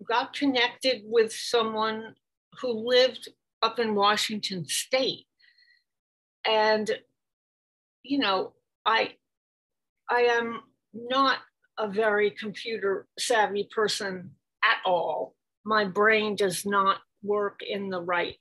[0.07, 2.15] got connected with someone
[2.59, 3.29] who lived
[3.63, 5.25] up in Washington State.
[6.47, 6.89] And,
[8.03, 8.53] you know,
[8.85, 9.15] I
[10.09, 10.61] I am
[10.93, 11.39] not
[11.79, 14.31] a very computer savvy person
[14.63, 15.35] at all.
[15.63, 18.35] My brain does not work in the right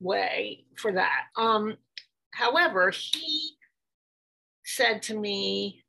[0.00, 1.22] way for that.
[1.36, 1.76] Um,
[2.32, 3.52] however, he
[4.64, 5.82] said to me,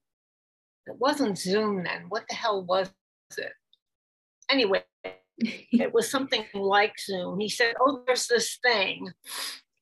[0.87, 2.05] it wasn't Zoom then.
[2.09, 2.91] What the hell was
[3.37, 3.51] it?
[4.49, 4.83] Anyway,
[5.37, 7.39] it was something like Zoom.
[7.39, 9.11] He said, Oh, there's this thing.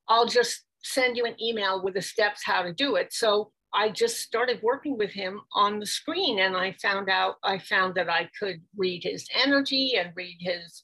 [0.08, 3.14] I'll just send you an email with the steps how to do it.
[3.14, 7.58] So I just started working with him on the screen and I found out, I
[7.60, 10.84] found that I could read his energy and read his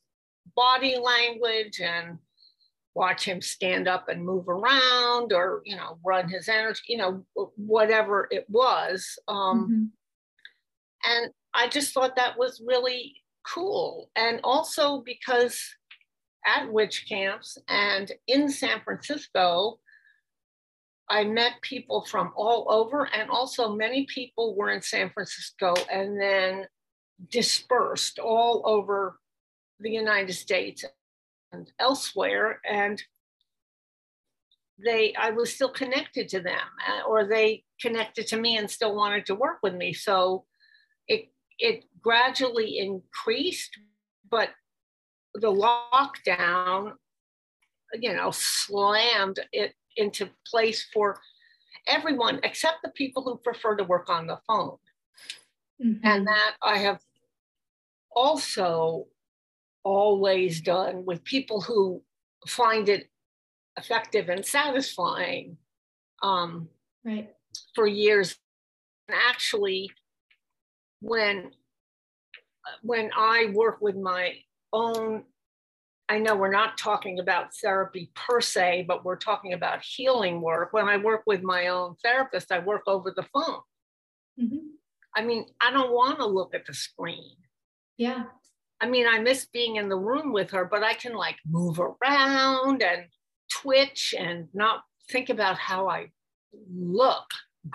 [0.55, 2.17] body language and
[2.95, 7.25] watch him stand up and move around or, you know, run his energy, you know,
[7.55, 9.19] whatever it was.
[9.27, 9.83] Um, mm-hmm
[11.05, 13.15] And I just thought that was really
[13.45, 14.09] cool.
[14.15, 15.61] And also because
[16.45, 19.79] at witch camps and in San Francisco,
[21.09, 26.21] I met people from all over, and also many people were in San Francisco and
[26.21, 26.67] then
[27.29, 29.19] dispersed all over
[29.79, 30.85] the United States
[31.51, 32.59] and elsewhere.
[32.69, 33.01] And
[34.77, 38.95] they, I was still connected to them, uh, or they connected to me and still
[38.95, 39.93] wanted to work with me.
[39.93, 40.45] So
[41.07, 43.77] it it gradually increased,
[44.29, 44.49] but
[45.33, 46.93] the lockdown,
[47.93, 51.19] you know, slammed it into place for
[51.87, 54.77] everyone except the people who prefer to work on the phone.
[55.83, 56.05] Mm-hmm.
[56.05, 56.99] And that I have
[58.11, 59.07] also
[59.83, 62.01] always done with people who
[62.47, 63.09] find it
[63.77, 65.57] effective and satisfying
[66.21, 66.67] um,
[67.05, 67.29] right.
[67.75, 68.37] for years.
[69.07, 69.89] And actually,
[71.01, 71.51] when
[72.81, 74.35] when I work with my
[74.73, 75.23] own
[76.09, 80.73] I know we're not talking about therapy per se, but we're talking about healing work.
[80.73, 83.59] When I work with my own therapist, I work over the phone.
[84.41, 84.57] Mm-hmm.
[85.15, 87.35] I mean, I don't want to look at the screen.
[87.97, 88.23] Yeah.
[88.81, 91.79] I mean, I miss being in the room with her, but I can like move
[91.79, 93.03] around and
[93.51, 94.81] twitch and not
[95.11, 96.07] think about how I
[96.73, 97.27] look.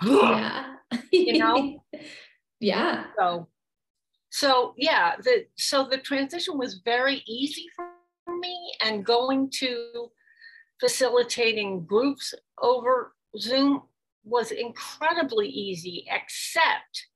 [0.03, 0.73] Yeah.
[1.11, 1.83] you know?
[2.65, 3.03] yeah.
[3.17, 3.47] So
[4.29, 7.87] so yeah, the so the transition was very easy for
[8.39, 10.09] me and going to
[10.79, 13.83] facilitating groups over Zoom
[14.23, 17.07] was incredibly easy, except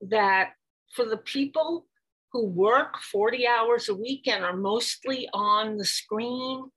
[0.00, 0.50] that
[0.94, 1.86] for the people
[2.32, 6.70] who work 40 hours a week and are mostly on the screen,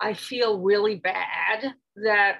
[0.00, 2.38] I feel really bad that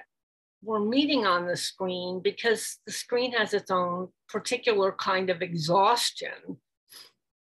[0.63, 6.57] we're meeting on the screen because the screen has its own particular kind of exhaustion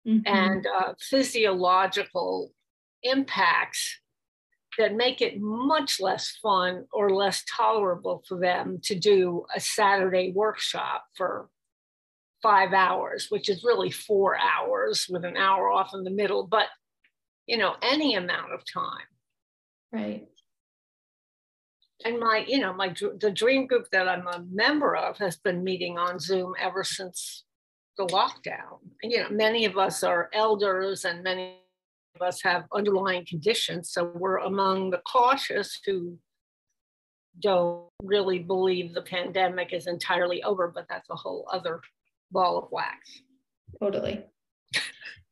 [0.07, 0.21] mm-hmm.
[0.27, 2.53] and uh, physiological
[3.03, 4.01] impacts
[4.79, 10.33] that make it much less fun or less tolerable for them to do a Saturday
[10.35, 11.49] workshop for
[12.43, 16.67] five hours, which is really four hours with an hour off in the middle, but
[17.47, 19.07] you know, any amount of time.
[19.91, 20.29] Right.
[22.05, 25.65] And my, you know, my the dream group that I'm a member of has been
[25.65, 27.45] meeting on Zoom ever since
[27.97, 28.79] the lockdown.
[29.03, 31.57] And, you know, many of us are elders and many
[32.15, 33.91] of us have underlying conditions.
[33.91, 36.19] So we're among the cautious who
[37.41, 41.81] don't really believe the pandemic is entirely over, but that's a whole other
[42.31, 43.23] ball of wax.
[43.81, 44.25] Totally.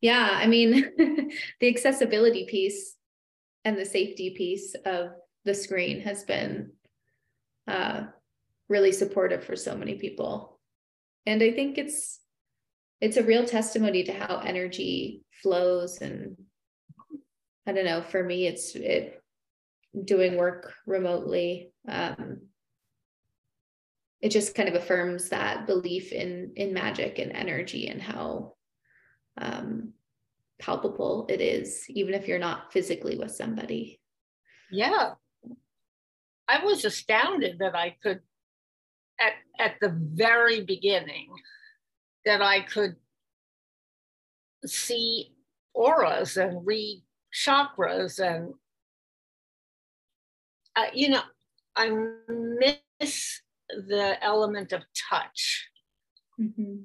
[0.01, 0.29] Yeah.
[0.31, 0.91] I mean,
[1.59, 2.95] the accessibility piece
[3.65, 5.09] and the safety piece of
[5.47, 6.71] the screen has been
[7.67, 8.03] uh,
[8.69, 10.59] really supportive for so many people.
[11.25, 12.19] And I think it's
[12.99, 16.35] it's a real testimony to how energy flows and
[17.65, 19.21] I don't know, for me it's it
[20.05, 22.41] doing work remotely um,
[24.21, 28.53] it just kind of affirms that belief in in magic and energy and how
[29.39, 29.93] um,
[30.59, 33.99] palpable it is even if you're not physically with somebody
[34.71, 35.13] yeah
[36.47, 38.21] i was astounded that i could
[39.19, 41.27] at at the very beginning
[42.25, 42.95] that i could
[44.65, 45.33] see
[45.73, 48.53] auras and read chakras and
[50.75, 51.21] uh, you know
[51.75, 51.89] i
[52.27, 55.69] miss the element of touch
[56.39, 56.75] mm-hmm.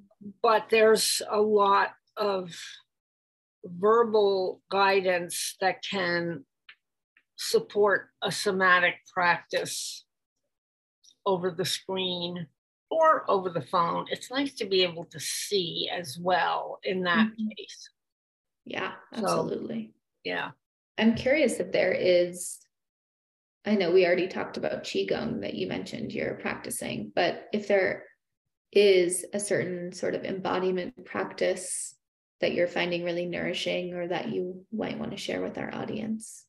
[0.42, 2.50] but there's a lot of
[3.64, 6.44] verbal guidance that can
[7.36, 10.04] support a somatic practice
[11.24, 12.46] over the screen
[12.90, 14.06] or over the phone.
[14.10, 17.48] It's nice to be able to see as well in that mm-hmm.
[17.56, 17.90] case.
[18.64, 19.92] Yeah, absolutely.
[19.94, 20.50] So, yeah.
[20.98, 22.58] I'm curious if there is,
[23.64, 28.04] I know we already talked about Qigong that you mentioned you're practicing, but if there
[28.72, 31.94] is a certain sort of embodiment practice
[32.40, 36.44] that you're finding really nourishing or that you might want to share with our audience?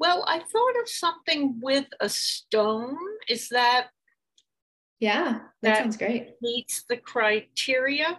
[0.00, 2.96] Well, I thought of something with a stone.
[3.28, 3.88] Is that?
[4.98, 6.36] Yeah, that, that sounds great.
[6.40, 8.18] Meets the criteria.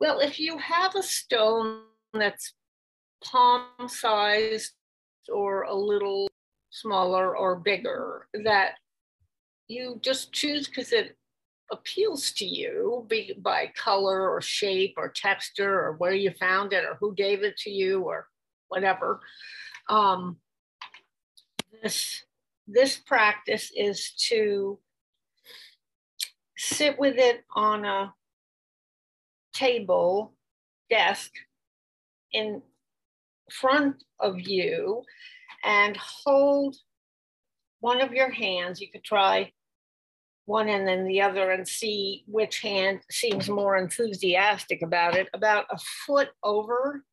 [0.00, 1.82] Well, if you have a stone
[2.14, 2.54] that's
[3.22, 4.72] palm sized
[5.30, 6.28] or a little
[6.70, 8.72] smaller or bigger, that
[9.68, 11.14] you just choose because it
[11.70, 16.84] appeals to you be, by color or shape or texture or where you found it
[16.84, 18.28] or who gave it to you or
[18.68, 19.20] whatever.
[19.88, 20.38] Um,
[21.82, 22.24] this,
[22.66, 24.78] this practice is to
[26.56, 28.14] sit with it on a
[29.52, 30.34] table,
[30.88, 31.32] desk
[32.32, 32.62] in
[33.50, 35.02] front of you
[35.64, 36.76] and hold
[37.80, 38.80] one of your hands.
[38.80, 39.52] You could try
[40.46, 45.66] one and then the other and see which hand seems more enthusiastic about it, about
[45.70, 47.04] a foot over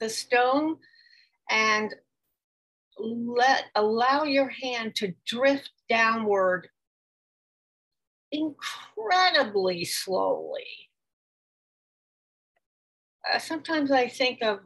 [0.00, 0.76] the stone
[1.50, 1.94] and
[2.98, 6.68] let allow your hand to drift downward
[8.30, 10.66] incredibly slowly.
[13.32, 14.60] Uh, sometimes I think of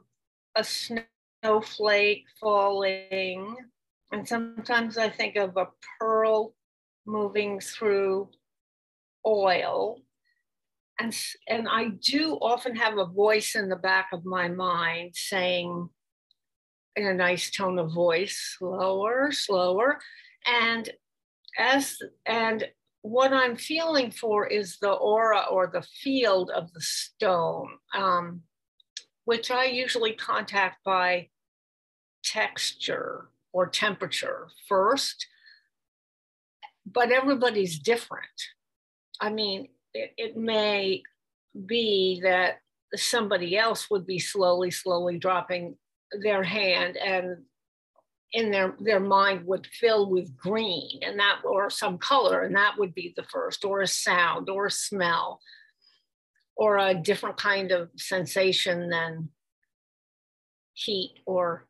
[0.56, 3.56] a snowflake falling,
[4.10, 5.68] and sometimes I think of a
[5.98, 6.54] pearl
[7.06, 8.30] moving through
[9.26, 10.02] oil.
[11.00, 11.16] And,
[11.46, 15.88] and I do often have a voice in the back of my mind saying,
[16.98, 20.00] in a nice tone of voice, slower, slower.
[20.46, 20.90] And
[21.56, 21.96] as
[22.26, 22.68] and
[23.02, 28.42] what I'm feeling for is the aura or the field of the stone, um,
[29.24, 31.28] which I usually contact by
[32.24, 35.26] texture or temperature first.
[36.84, 38.26] But everybody's different.
[39.20, 41.02] I mean, it, it may
[41.66, 42.58] be that
[42.94, 45.76] somebody else would be slowly, slowly dropping
[46.22, 47.38] their hand and
[48.32, 52.74] in their their mind would fill with green and that or some color and that
[52.78, 55.40] would be the first or a sound or a smell
[56.56, 59.30] or a different kind of sensation than
[60.74, 61.66] heat or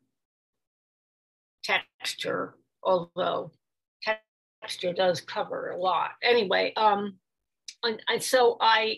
[1.63, 3.51] texture although
[4.61, 6.11] texture does cover a lot.
[6.21, 7.17] Anyway um
[7.83, 8.97] and, and so i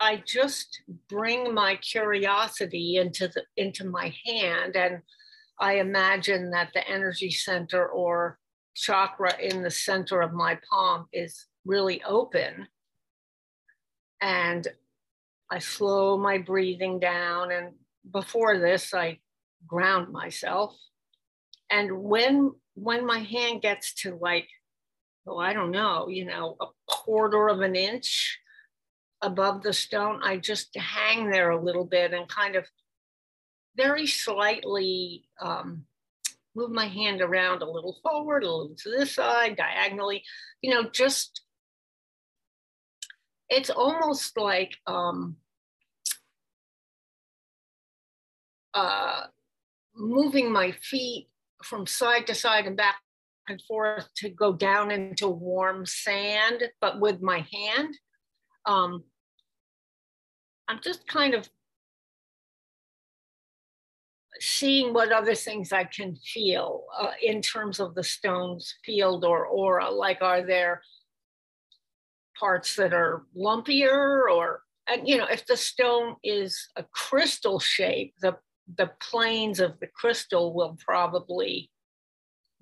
[0.00, 5.02] i just bring my curiosity into the into my hand and
[5.60, 8.38] I imagine that the energy center or
[8.74, 12.68] chakra in the center of my palm is really open.
[14.20, 14.66] And
[15.50, 17.50] I slow my breathing down.
[17.50, 17.72] And
[18.12, 19.18] before this, I
[19.66, 20.76] ground myself.
[21.70, 24.46] And when when my hand gets to like,
[25.26, 28.38] oh, I don't know, you know, a quarter of an inch
[29.22, 32.66] above the stone, I just hang there a little bit and kind of
[33.76, 35.84] very slightly um,
[36.54, 40.22] move my hand around a little forward, a little to this side, diagonally,
[40.60, 41.42] you know, just,
[43.48, 45.36] it's almost like um,
[48.74, 49.22] uh,
[49.96, 51.28] moving my feet
[51.62, 52.96] from side to side and back
[53.48, 57.96] and forth to go down into warm sand, but with my hand.
[58.68, 59.02] Um,
[60.68, 61.48] I'm just kind of
[64.40, 69.46] seeing what other things I can feel uh, in terms of the stone's field or
[69.46, 69.90] aura.
[69.90, 70.82] Like, are there
[72.38, 78.14] parts that are lumpier or, and you know, if the stone is a crystal shape,
[78.20, 78.36] the,
[78.76, 81.70] the planes of the crystal will probably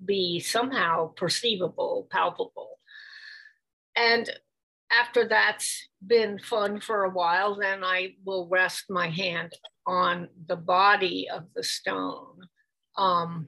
[0.03, 2.79] be somehow perceivable, palpable.
[3.95, 4.29] And
[4.91, 9.53] after that's been fun for a while, then I will rest my hand
[9.85, 12.39] on the body of the stone
[12.97, 13.47] um,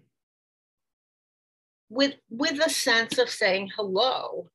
[1.89, 4.49] with, with a sense of saying hello.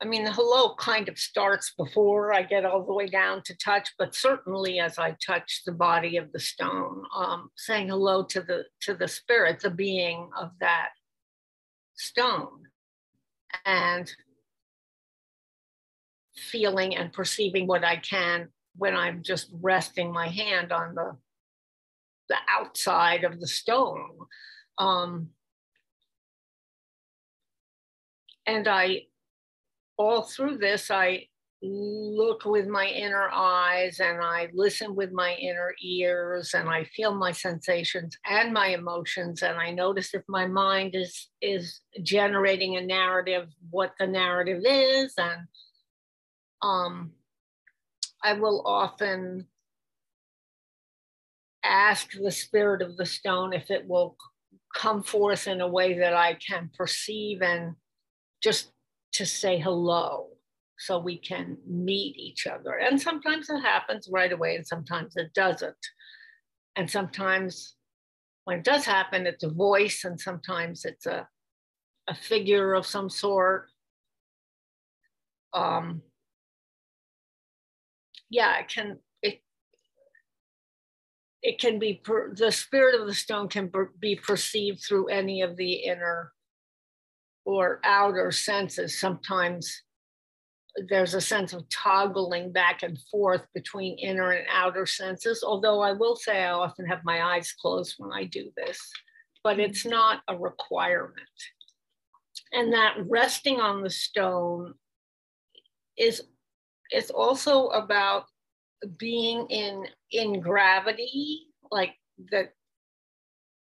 [0.00, 3.56] I mean, the hello kind of starts before I get all the way down to
[3.56, 8.40] touch, but certainly as I touch the body of the stone, um, saying hello to
[8.40, 10.88] the to the spirit, the being of that
[11.94, 12.64] stone,
[13.64, 14.12] and
[16.50, 21.16] feeling and perceiving what I can when I'm just resting my hand on the
[22.28, 24.10] the outside of the stone.
[24.78, 25.30] Um,
[28.46, 29.02] and I,
[29.96, 31.28] all through this, I
[31.62, 37.14] look with my inner eyes and I listen with my inner ears and I feel
[37.14, 42.80] my sensations and my emotions and I notice if my mind is is generating a
[42.80, 45.42] narrative, what the narrative is and
[46.62, 47.12] um,
[48.22, 49.46] I will often
[51.64, 54.16] ask the spirit of the stone if it will
[54.74, 57.74] come forth in a way that I can perceive and
[58.42, 58.72] just
[59.14, 60.28] to say hello
[60.78, 62.78] so we can meet each other.
[62.78, 65.76] And sometimes it happens right away and sometimes it doesn't.
[66.74, 67.76] And sometimes
[68.44, 71.28] when it does happen, it's a voice and sometimes it's a,
[72.08, 73.68] a figure of some sort.
[75.54, 76.02] Um,
[78.32, 79.42] yeah, it can it
[81.42, 85.42] it can be per, the spirit of the stone can per, be perceived through any
[85.42, 86.32] of the inner
[87.44, 88.98] or outer senses.
[88.98, 89.82] Sometimes
[90.88, 95.44] there's a sense of toggling back and forth between inner and outer senses.
[95.46, 98.80] Although I will say I often have my eyes closed when I do this,
[99.44, 99.90] but it's mm-hmm.
[99.90, 101.28] not a requirement.
[102.54, 104.72] And that resting on the stone
[105.98, 106.22] is
[106.92, 108.24] it's also about
[108.98, 111.94] being in in gravity, like
[112.30, 112.52] that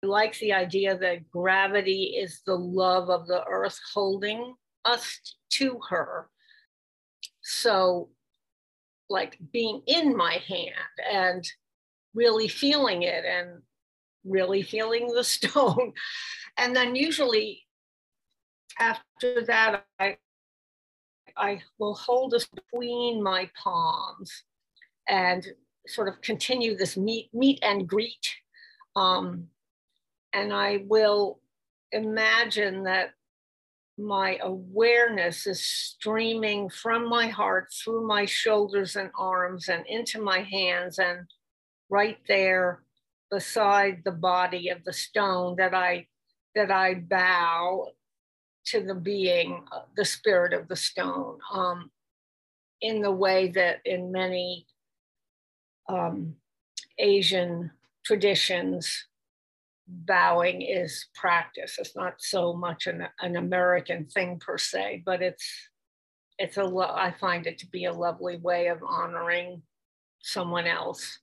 [0.02, 4.56] likes the idea that gravity is the love of the earth holding
[4.86, 5.20] us
[5.50, 6.30] to her
[7.42, 8.10] so,
[9.10, 10.76] like being in my hand
[11.12, 11.44] and
[12.14, 13.62] really feeling it and
[14.24, 15.94] really feeling the stone.
[16.58, 17.66] And then usually
[18.78, 20.18] after that, I,
[21.40, 24.44] I will hold this between my palms
[25.08, 25.46] and
[25.88, 28.36] sort of continue this meet, meet and greet.
[28.96, 29.48] Um,
[30.34, 31.40] and I will
[31.92, 33.12] imagine that
[33.98, 40.40] my awareness is streaming from my heart through my shoulders and arms and into my
[40.40, 41.26] hands and
[41.90, 42.84] right there
[43.30, 46.08] beside the body of the stone that I
[46.56, 47.90] that I bow
[48.70, 51.92] to the being, uh, the spirit of the stone, um,
[52.82, 54.66] in the way that in many
[55.88, 56.36] um,
[56.98, 57.72] Asian
[58.06, 59.06] traditions
[59.88, 61.78] bowing is practice.
[61.80, 65.46] It's not so much an, an American thing per se, but it's
[66.38, 69.62] it's a lo- I find it to be a lovely way of honoring
[70.22, 71.20] someone else.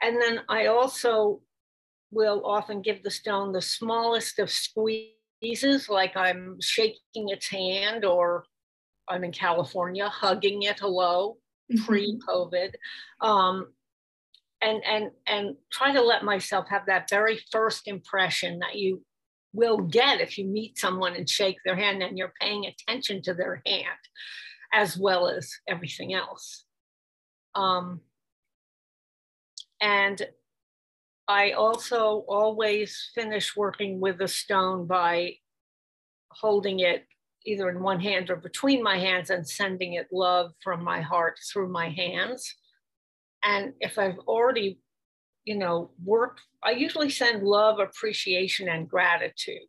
[0.00, 1.40] And then I also
[2.12, 4.50] will often give the stone the smallest of
[5.36, 8.44] squeezes, like I'm shaking its hand or
[9.08, 11.36] I'm in California hugging it hello,
[11.72, 11.84] mm-hmm.
[11.84, 12.72] pre-COVID.
[13.20, 13.68] Um,
[14.62, 19.02] and and and try to let myself have that very first impression that you
[19.52, 23.34] will get if you meet someone and shake their hand and you're paying attention to
[23.34, 23.86] their hand
[24.72, 26.64] as well as everything else
[27.54, 28.00] um,
[29.80, 30.26] and
[31.28, 35.34] i also always finish working with a stone by
[36.30, 37.06] holding it
[37.46, 41.38] either in one hand or between my hands and sending it love from my heart
[41.52, 42.54] through my hands
[43.44, 44.80] and if I've already,
[45.44, 49.68] you know, worked, I usually send love, appreciation, and gratitude.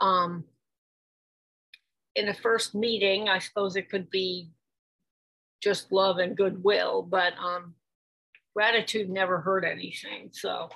[0.00, 0.44] Um,
[2.16, 4.50] in a first meeting, I suppose it could be
[5.62, 7.74] just love and goodwill, but um,
[8.54, 10.30] gratitude never hurt anything.
[10.32, 10.68] So,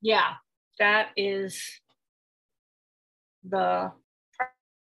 [0.00, 0.34] yeah,
[0.78, 1.62] that is
[3.44, 3.92] the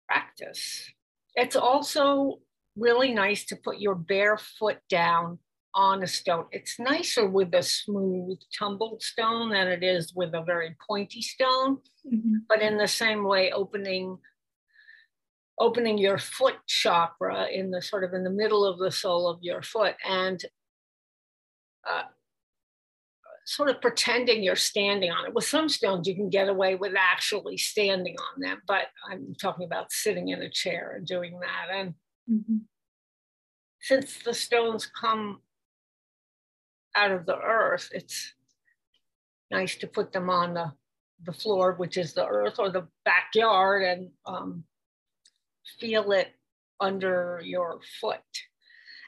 [0.09, 0.91] practice.
[1.35, 2.41] It's also
[2.77, 5.39] really nice to put your bare foot down
[5.75, 6.47] on a stone.
[6.51, 11.79] It's nicer with a smooth tumbled stone than it is with a very pointy stone.
[12.07, 12.39] Mm-hmm.
[12.49, 14.19] But in the same way, opening
[15.61, 19.39] opening your foot chakra in the sort of in the middle of the sole of
[19.43, 20.43] your foot and
[21.89, 22.03] uh,
[23.45, 25.35] sort of pretending you're standing on it.
[25.35, 29.65] With some stones, you can get away with actually standing on them, but I'm talking
[29.65, 31.75] about sitting in a chair and doing that.
[31.75, 31.95] And
[32.31, 32.59] mm-hmm.
[33.81, 35.41] since the stones come
[36.95, 38.35] out of the earth, it's
[39.51, 40.73] nice to put them on the,
[41.25, 44.65] the floor, which is the earth or the backyard, and um,
[45.81, 46.29] feel it
[46.79, 48.21] under your foot.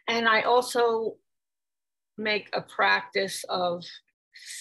[0.09, 1.17] And I also
[2.19, 3.85] make a practice of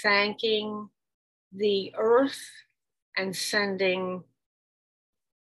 [0.01, 0.89] thanking
[1.53, 2.41] the earth
[3.17, 4.23] and sending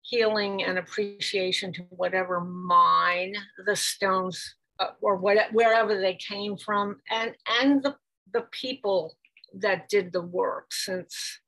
[0.01, 3.35] healing and appreciation to whatever mine
[3.65, 7.95] the stones uh, or what, wherever they came from, and and the
[8.33, 9.15] the people
[9.53, 11.39] that did the work, since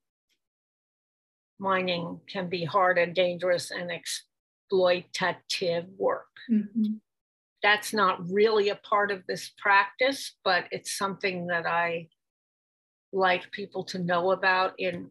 [1.60, 6.28] mining can be hard and dangerous and exploitative work.
[6.52, 6.94] Mm-hmm.
[7.64, 12.10] That's not really a part of this practice, but it's something that I
[13.14, 15.10] like people to know about in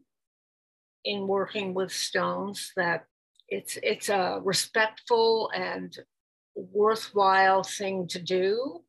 [1.04, 3.06] in working with stones that
[3.48, 5.96] it's it's a respectful and
[6.54, 8.80] worthwhile thing to do.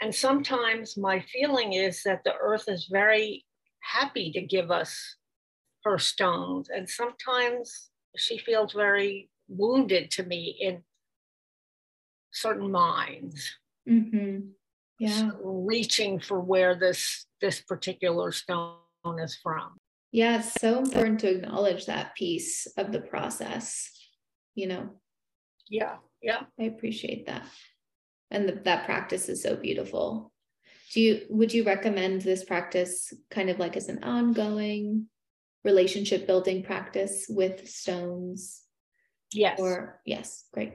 [0.00, 3.44] And sometimes my feeling is that the earth is very
[3.80, 5.16] happy to give us
[5.84, 6.68] her stones.
[6.70, 10.82] And sometimes she feels very wounded to me in
[12.32, 13.56] certain minds.
[13.88, 14.48] Mm-hmm.
[14.98, 15.30] Yeah.
[15.30, 18.76] So reaching for where this this particular stone
[19.18, 19.76] is from.
[20.12, 23.90] Yeah, it's so important to acknowledge that piece of the process,
[24.54, 24.90] you know.
[25.68, 25.96] Yeah.
[26.20, 26.42] Yeah.
[26.60, 27.44] I appreciate that.
[28.30, 30.32] And the, that practice is so beautiful.
[30.92, 35.06] Do you would you recommend this practice kind of like as an ongoing
[35.64, 38.62] relationship building practice with stones?
[39.32, 39.58] Yes.
[39.58, 40.74] Or yes, great.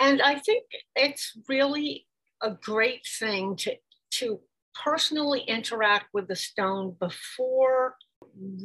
[0.00, 0.64] And I think
[0.96, 2.06] it's really
[2.42, 3.76] a great thing to,
[4.12, 4.40] to
[4.82, 7.96] personally interact with the stone before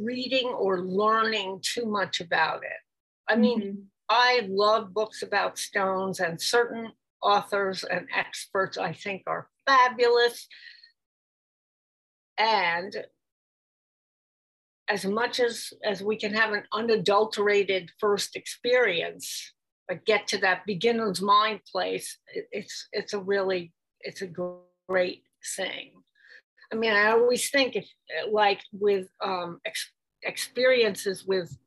[0.02, 2.82] reading or learning too much about it.
[3.28, 3.82] I mean, mm-hmm.
[4.10, 10.48] I love books about stones, and certain authors and experts I think are fabulous.
[12.40, 13.06] And
[14.90, 19.54] as much as, as we can have an unadulterated first experience,
[19.90, 22.18] but get to that beginner's mind place,
[22.52, 24.30] it's, it's a really, it's a
[24.88, 25.24] great
[25.58, 25.92] thing.
[26.72, 27.90] I mean, I always think if
[28.32, 29.92] like with um, ex-
[30.24, 31.58] experiences with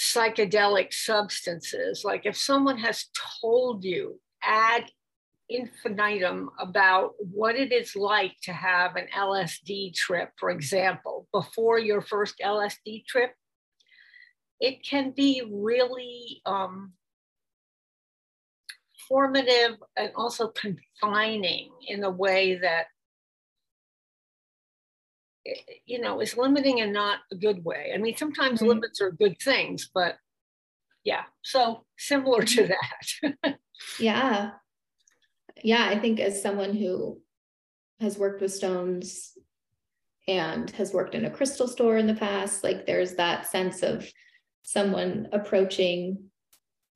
[0.00, 3.06] psychedelic substances, like if someone has
[3.40, 4.90] told you ad
[5.48, 12.00] infinitum about what it is like to have an LSD trip, for example, before your
[12.00, 13.32] first LSD trip,
[14.60, 16.92] it can be really um,
[19.08, 22.86] formative and also confining in a way that
[25.84, 28.70] you know is limiting and not a good way i mean sometimes mm-hmm.
[28.70, 30.16] limits are good things but
[31.04, 33.30] yeah so similar to mm-hmm.
[33.44, 33.58] that
[34.00, 34.50] yeah
[35.62, 37.20] yeah i think as someone who
[38.00, 39.32] has worked with stones
[40.26, 44.04] and has worked in a crystal store in the past like there's that sense of
[44.66, 46.24] someone approaching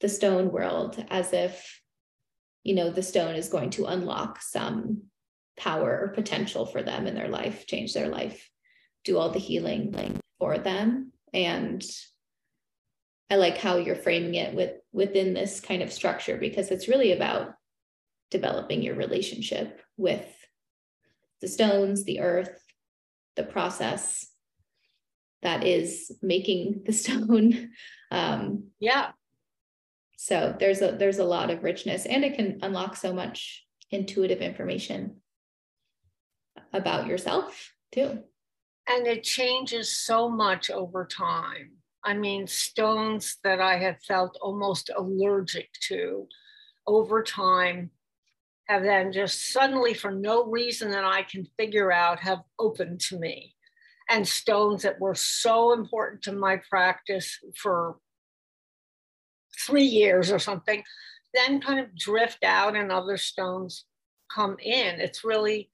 [0.01, 1.81] the stone world as if
[2.65, 5.03] you know the stone is going to unlock some
[5.57, 8.51] power or potential for them in their life, change their life,
[9.05, 9.95] do all the healing
[10.41, 11.13] for them.
[11.33, 11.85] And
[13.31, 17.13] I like how you're framing it with within this kind of structure because it's really
[17.13, 17.55] about
[18.33, 20.27] developing your relationship with
[21.41, 22.65] the stones, the earth,
[23.37, 24.27] the process
[25.43, 27.71] that is making the stone.
[28.11, 29.13] Um, yeah.
[30.17, 34.41] So there's a there's a lot of richness, and it can unlock so much intuitive
[34.41, 35.17] information
[36.73, 38.21] about yourself too.
[38.89, 41.73] And it changes so much over time.
[42.05, 46.27] I mean, stones that I have felt almost allergic to
[46.87, 47.91] over time
[48.71, 53.19] have then just suddenly, for no reason that I can figure out, have opened to
[53.19, 53.55] me.
[54.11, 57.97] And stones that were so important to my practice for
[59.65, 60.83] three years or something,
[61.33, 63.85] then kind of drift out and other stones
[64.35, 65.01] come in.
[65.01, 65.71] It's really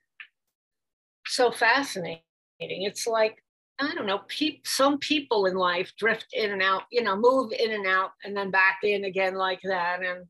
[1.26, 2.20] so fascinating.
[2.60, 3.42] It's like,
[3.78, 7.52] I don't know, pe- some people in life drift in and out, you know, move
[7.58, 10.02] in and out and then back in again like that.
[10.02, 10.26] And,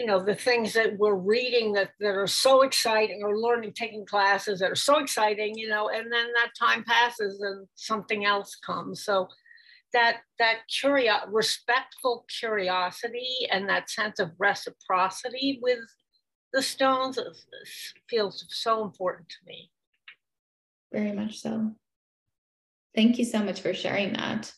[0.00, 4.06] you know, the things that we're reading that, that are so exciting or learning, taking
[4.06, 8.56] classes that are so exciting, you know, and then that time passes and something else
[8.56, 9.04] comes.
[9.04, 9.28] So
[9.92, 15.80] that that curio- respectful curiosity and that sense of reciprocity with
[16.54, 17.18] the stones
[18.08, 19.70] feels so important to me
[20.92, 21.72] very much so.
[22.94, 24.52] Thank you so much for sharing that.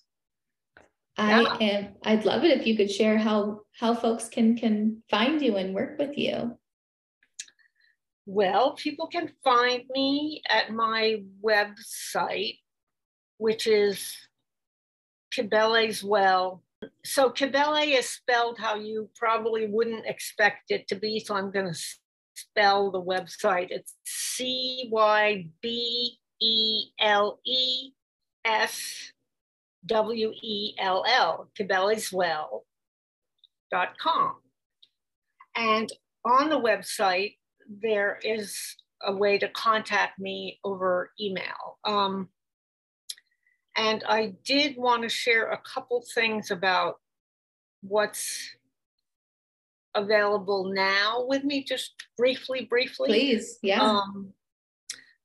[1.22, 1.56] I yeah.
[1.60, 5.56] am I'd love it if you could share how how folks can can find you
[5.56, 6.58] and work with you.
[8.26, 12.58] Well, people can find me at my website,
[13.38, 14.16] which is
[15.32, 16.62] Cybele's Well.
[17.04, 21.20] So Cybele is spelled how you probably wouldn't expect it to be.
[21.20, 21.80] So I'm going to
[22.34, 23.68] spell the website.
[23.70, 27.92] It's C Y B E L E
[28.44, 29.11] S
[29.86, 31.48] W E L L,
[33.98, 34.36] com,
[35.56, 35.92] And
[36.24, 37.36] on the website,
[37.82, 41.78] there is a way to contact me over email.
[41.84, 42.28] Um,
[43.76, 47.00] and I did want to share a couple things about
[47.80, 48.54] what's
[49.94, 53.08] available now with me, just briefly, briefly.
[53.08, 53.82] Please, yeah.
[53.82, 54.32] Um,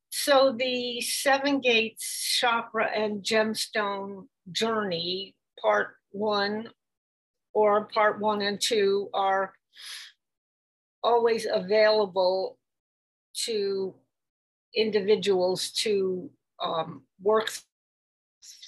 [0.09, 6.69] so the Seven Gates Chakra and Gemstone Journey, part one
[7.53, 9.53] or part one and two, are
[11.03, 12.57] always available
[13.45, 13.95] to
[14.75, 16.29] individuals to
[16.61, 17.51] um, work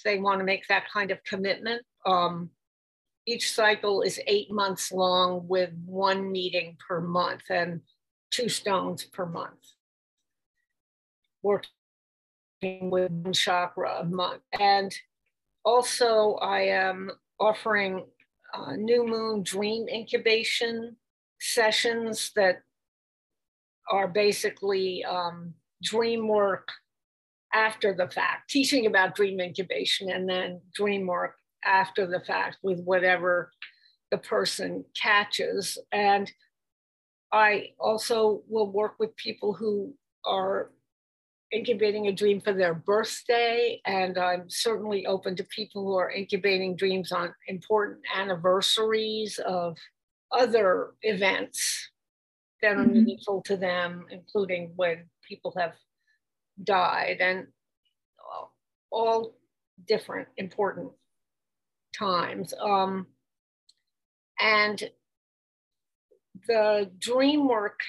[0.04, 1.82] they want to make that kind of commitment.
[2.04, 2.50] Um,
[3.26, 7.80] each cycle is eight months long with one meeting per month and
[8.30, 9.58] two stones per month
[11.42, 11.70] working
[12.62, 14.42] with one chakra a month.
[14.58, 14.94] And
[15.64, 18.06] also, I am offering
[18.54, 20.96] uh, new moon dream incubation
[21.40, 22.62] sessions that
[23.90, 26.68] are basically um, dream work
[27.52, 31.34] after the fact, teaching about dream incubation and then dream work
[31.64, 33.50] after the fact with whatever
[34.10, 35.76] the person catches.
[35.92, 36.30] And
[37.32, 39.94] I also will work with people who
[40.24, 40.70] are
[41.52, 43.80] incubating a dream for their birthday.
[43.84, 49.76] And I'm certainly open to people who are incubating dreams on important anniversaries of
[50.32, 51.90] other events
[52.62, 52.92] that are mm-hmm.
[52.92, 55.74] meaningful to them, including when people have
[56.62, 57.46] died and
[58.90, 59.36] all
[59.86, 60.90] different important
[61.96, 62.52] times.
[62.60, 63.06] Um,
[64.40, 64.90] and
[66.46, 67.80] the dream work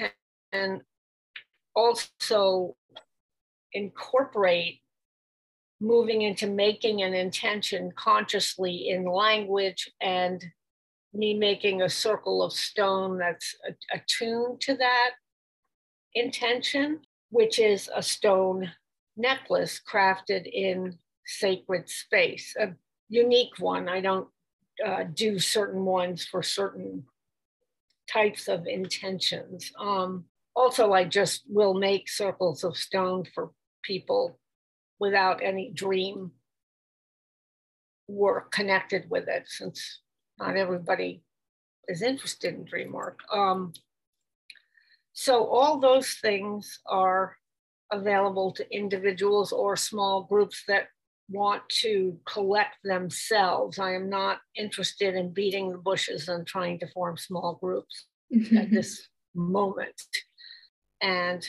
[0.52, 0.82] can
[1.76, 2.76] also
[3.74, 4.82] incorporate
[5.80, 10.44] moving into making an intention consciously in language and
[11.14, 13.56] me making a circle of stone that's
[13.92, 15.12] attuned to that
[16.14, 17.00] intention,
[17.30, 18.72] which is a stone
[19.18, 22.70] necklace crafted in sacred space, a
[23.10, 23.90] unique one.
[23.90, 24.28] I don't
[24.86, 27.06] uh, do certain ones for certain
[28.12, 29.72] types of intentions.
[29.80, 33.52] Um, also, I just will make circles of stone for
[33.84, 34.40] people
[35.00, 36.32] without any dream
[38.08, 40.02] work connected with it, since
[40.40, 41.24] not everybody
[41.88, 43.20] is interested in dream work.
[43.34, 43.74] Um,
[45.14, 47.36] so all those things are
[47.92, 50.88] available to individuals or small groups that
[51.30, 53.80] want to collect themselves.
[53.80, 58.08] I am not interested in beating the bushes and trying to form small groups
[58.56, 60.02] at this moment.
[61.02, 61.48] And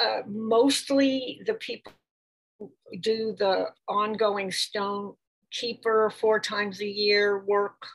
[0.00, 1.92] uh, mostly the people
[3.00, 5.14] do the ongoing stone
[5.50, 7.86] keeper four times a year work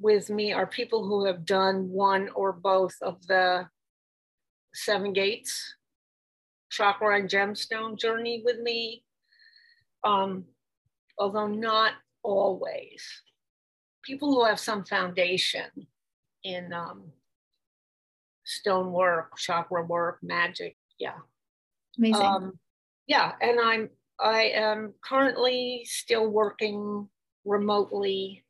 [0.00, 3.66] with me are people who have done one or both of the
[4.74, 5.74] seven gates
[6.70, 9.02] chakra and gemstone journey with me
[10.04, 10.44] um,
[11.18, 11.92] although not
[12.22, 13.04] always.
[14.02, 15.66] People who have some foundation
[16.44, 17.12] in um,
[18.44, 21.18] stone work chakra work magic yeah
[21.98, 22.58] amazing um,
[23.06, 23.88] yeah and i'm
[24.18, 27.08] I am currently still working
[27.44, 28.44] remotely,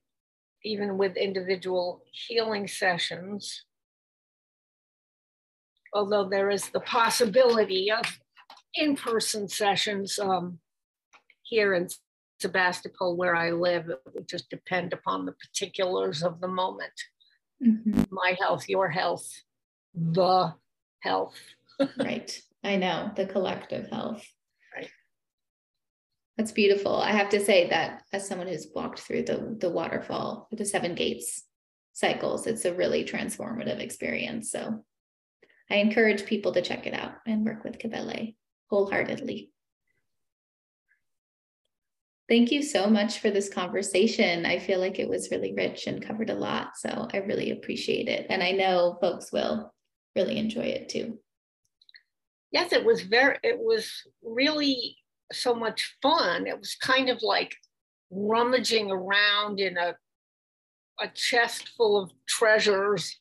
[0.64, 3.64] even with individual healing sessions.
[5.92, 8.05] Although there is the possibility of
[8.74, 10.59] in person sessions um,
[11.42, 11.88] here in
[12.40, 16.92] Sebastopol, where I live, it would just depend upon the particulars of the moment.
[17.64, 18.03] Mm-hmm.
[18.11, 19.26] My health, your health,
[19.94, 20.55] the
[21.01, 21.38] health.
[21.99, 22.38] right.
[22.64, 24.26] I know, the collective health.
[24.74, 24.90] Right.
[26.36, 26.96] That's beautiful.
[26.96, 30.94] I have to say that as someone who's walked through the the waterfall, the seven
[30.94, 31.44] gates
[31.92, 34.50] cycles, it's a really transformative experience.
[34.50, 34.84] So
[35.70, 38.34] I encourage people to check it out and work with Cybele
[38.70, 39.50] wholeheartedly.
[42.28, 44.46] Thank you so much for this conversation.
[44.46, 46.76] I feel like it was really rich and covered a lot.
[46.76, 48.26] So I really appreciate it.
[48.30, 49.72] And I know folks will
[50.16, 51.20] really enjoy it too.
[52.53, 53.90] Yes, it was very, it was
[54.22, 54.97] really
[55.32, 56.47] so much fun.
[56.47, 57.55] It was kind of like
[58.11, 59.97] rummaging around in a,
[61.01, 63.18] a chest full of treasures,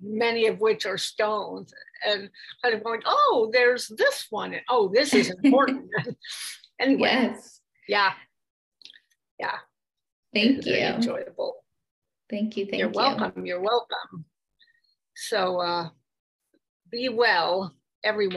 [0.00, 1.72] many of which are stones,
[2.06, 2.28] and
[2.62, 4.52] kind of going, oh, there's this one.
[4.52, 5.88] And, oh, this is important.
[6.80, 7.60] anyway, yes.
[7.88, 8.12] yeah.
[9.38, 9.56] Yeah.
[10.34, 10.74] Thank you.
[10.74, 11.54] Enjoyable.
[12.28, 12.66] Thank you.
[12.66, 12.96] Thank You're you.
[12.96, 13.46] welcome.
[13.46, 14.24] You're welcome.
[15.14, 15.88] So uh,
[16.90, 18.36] be well, everyone.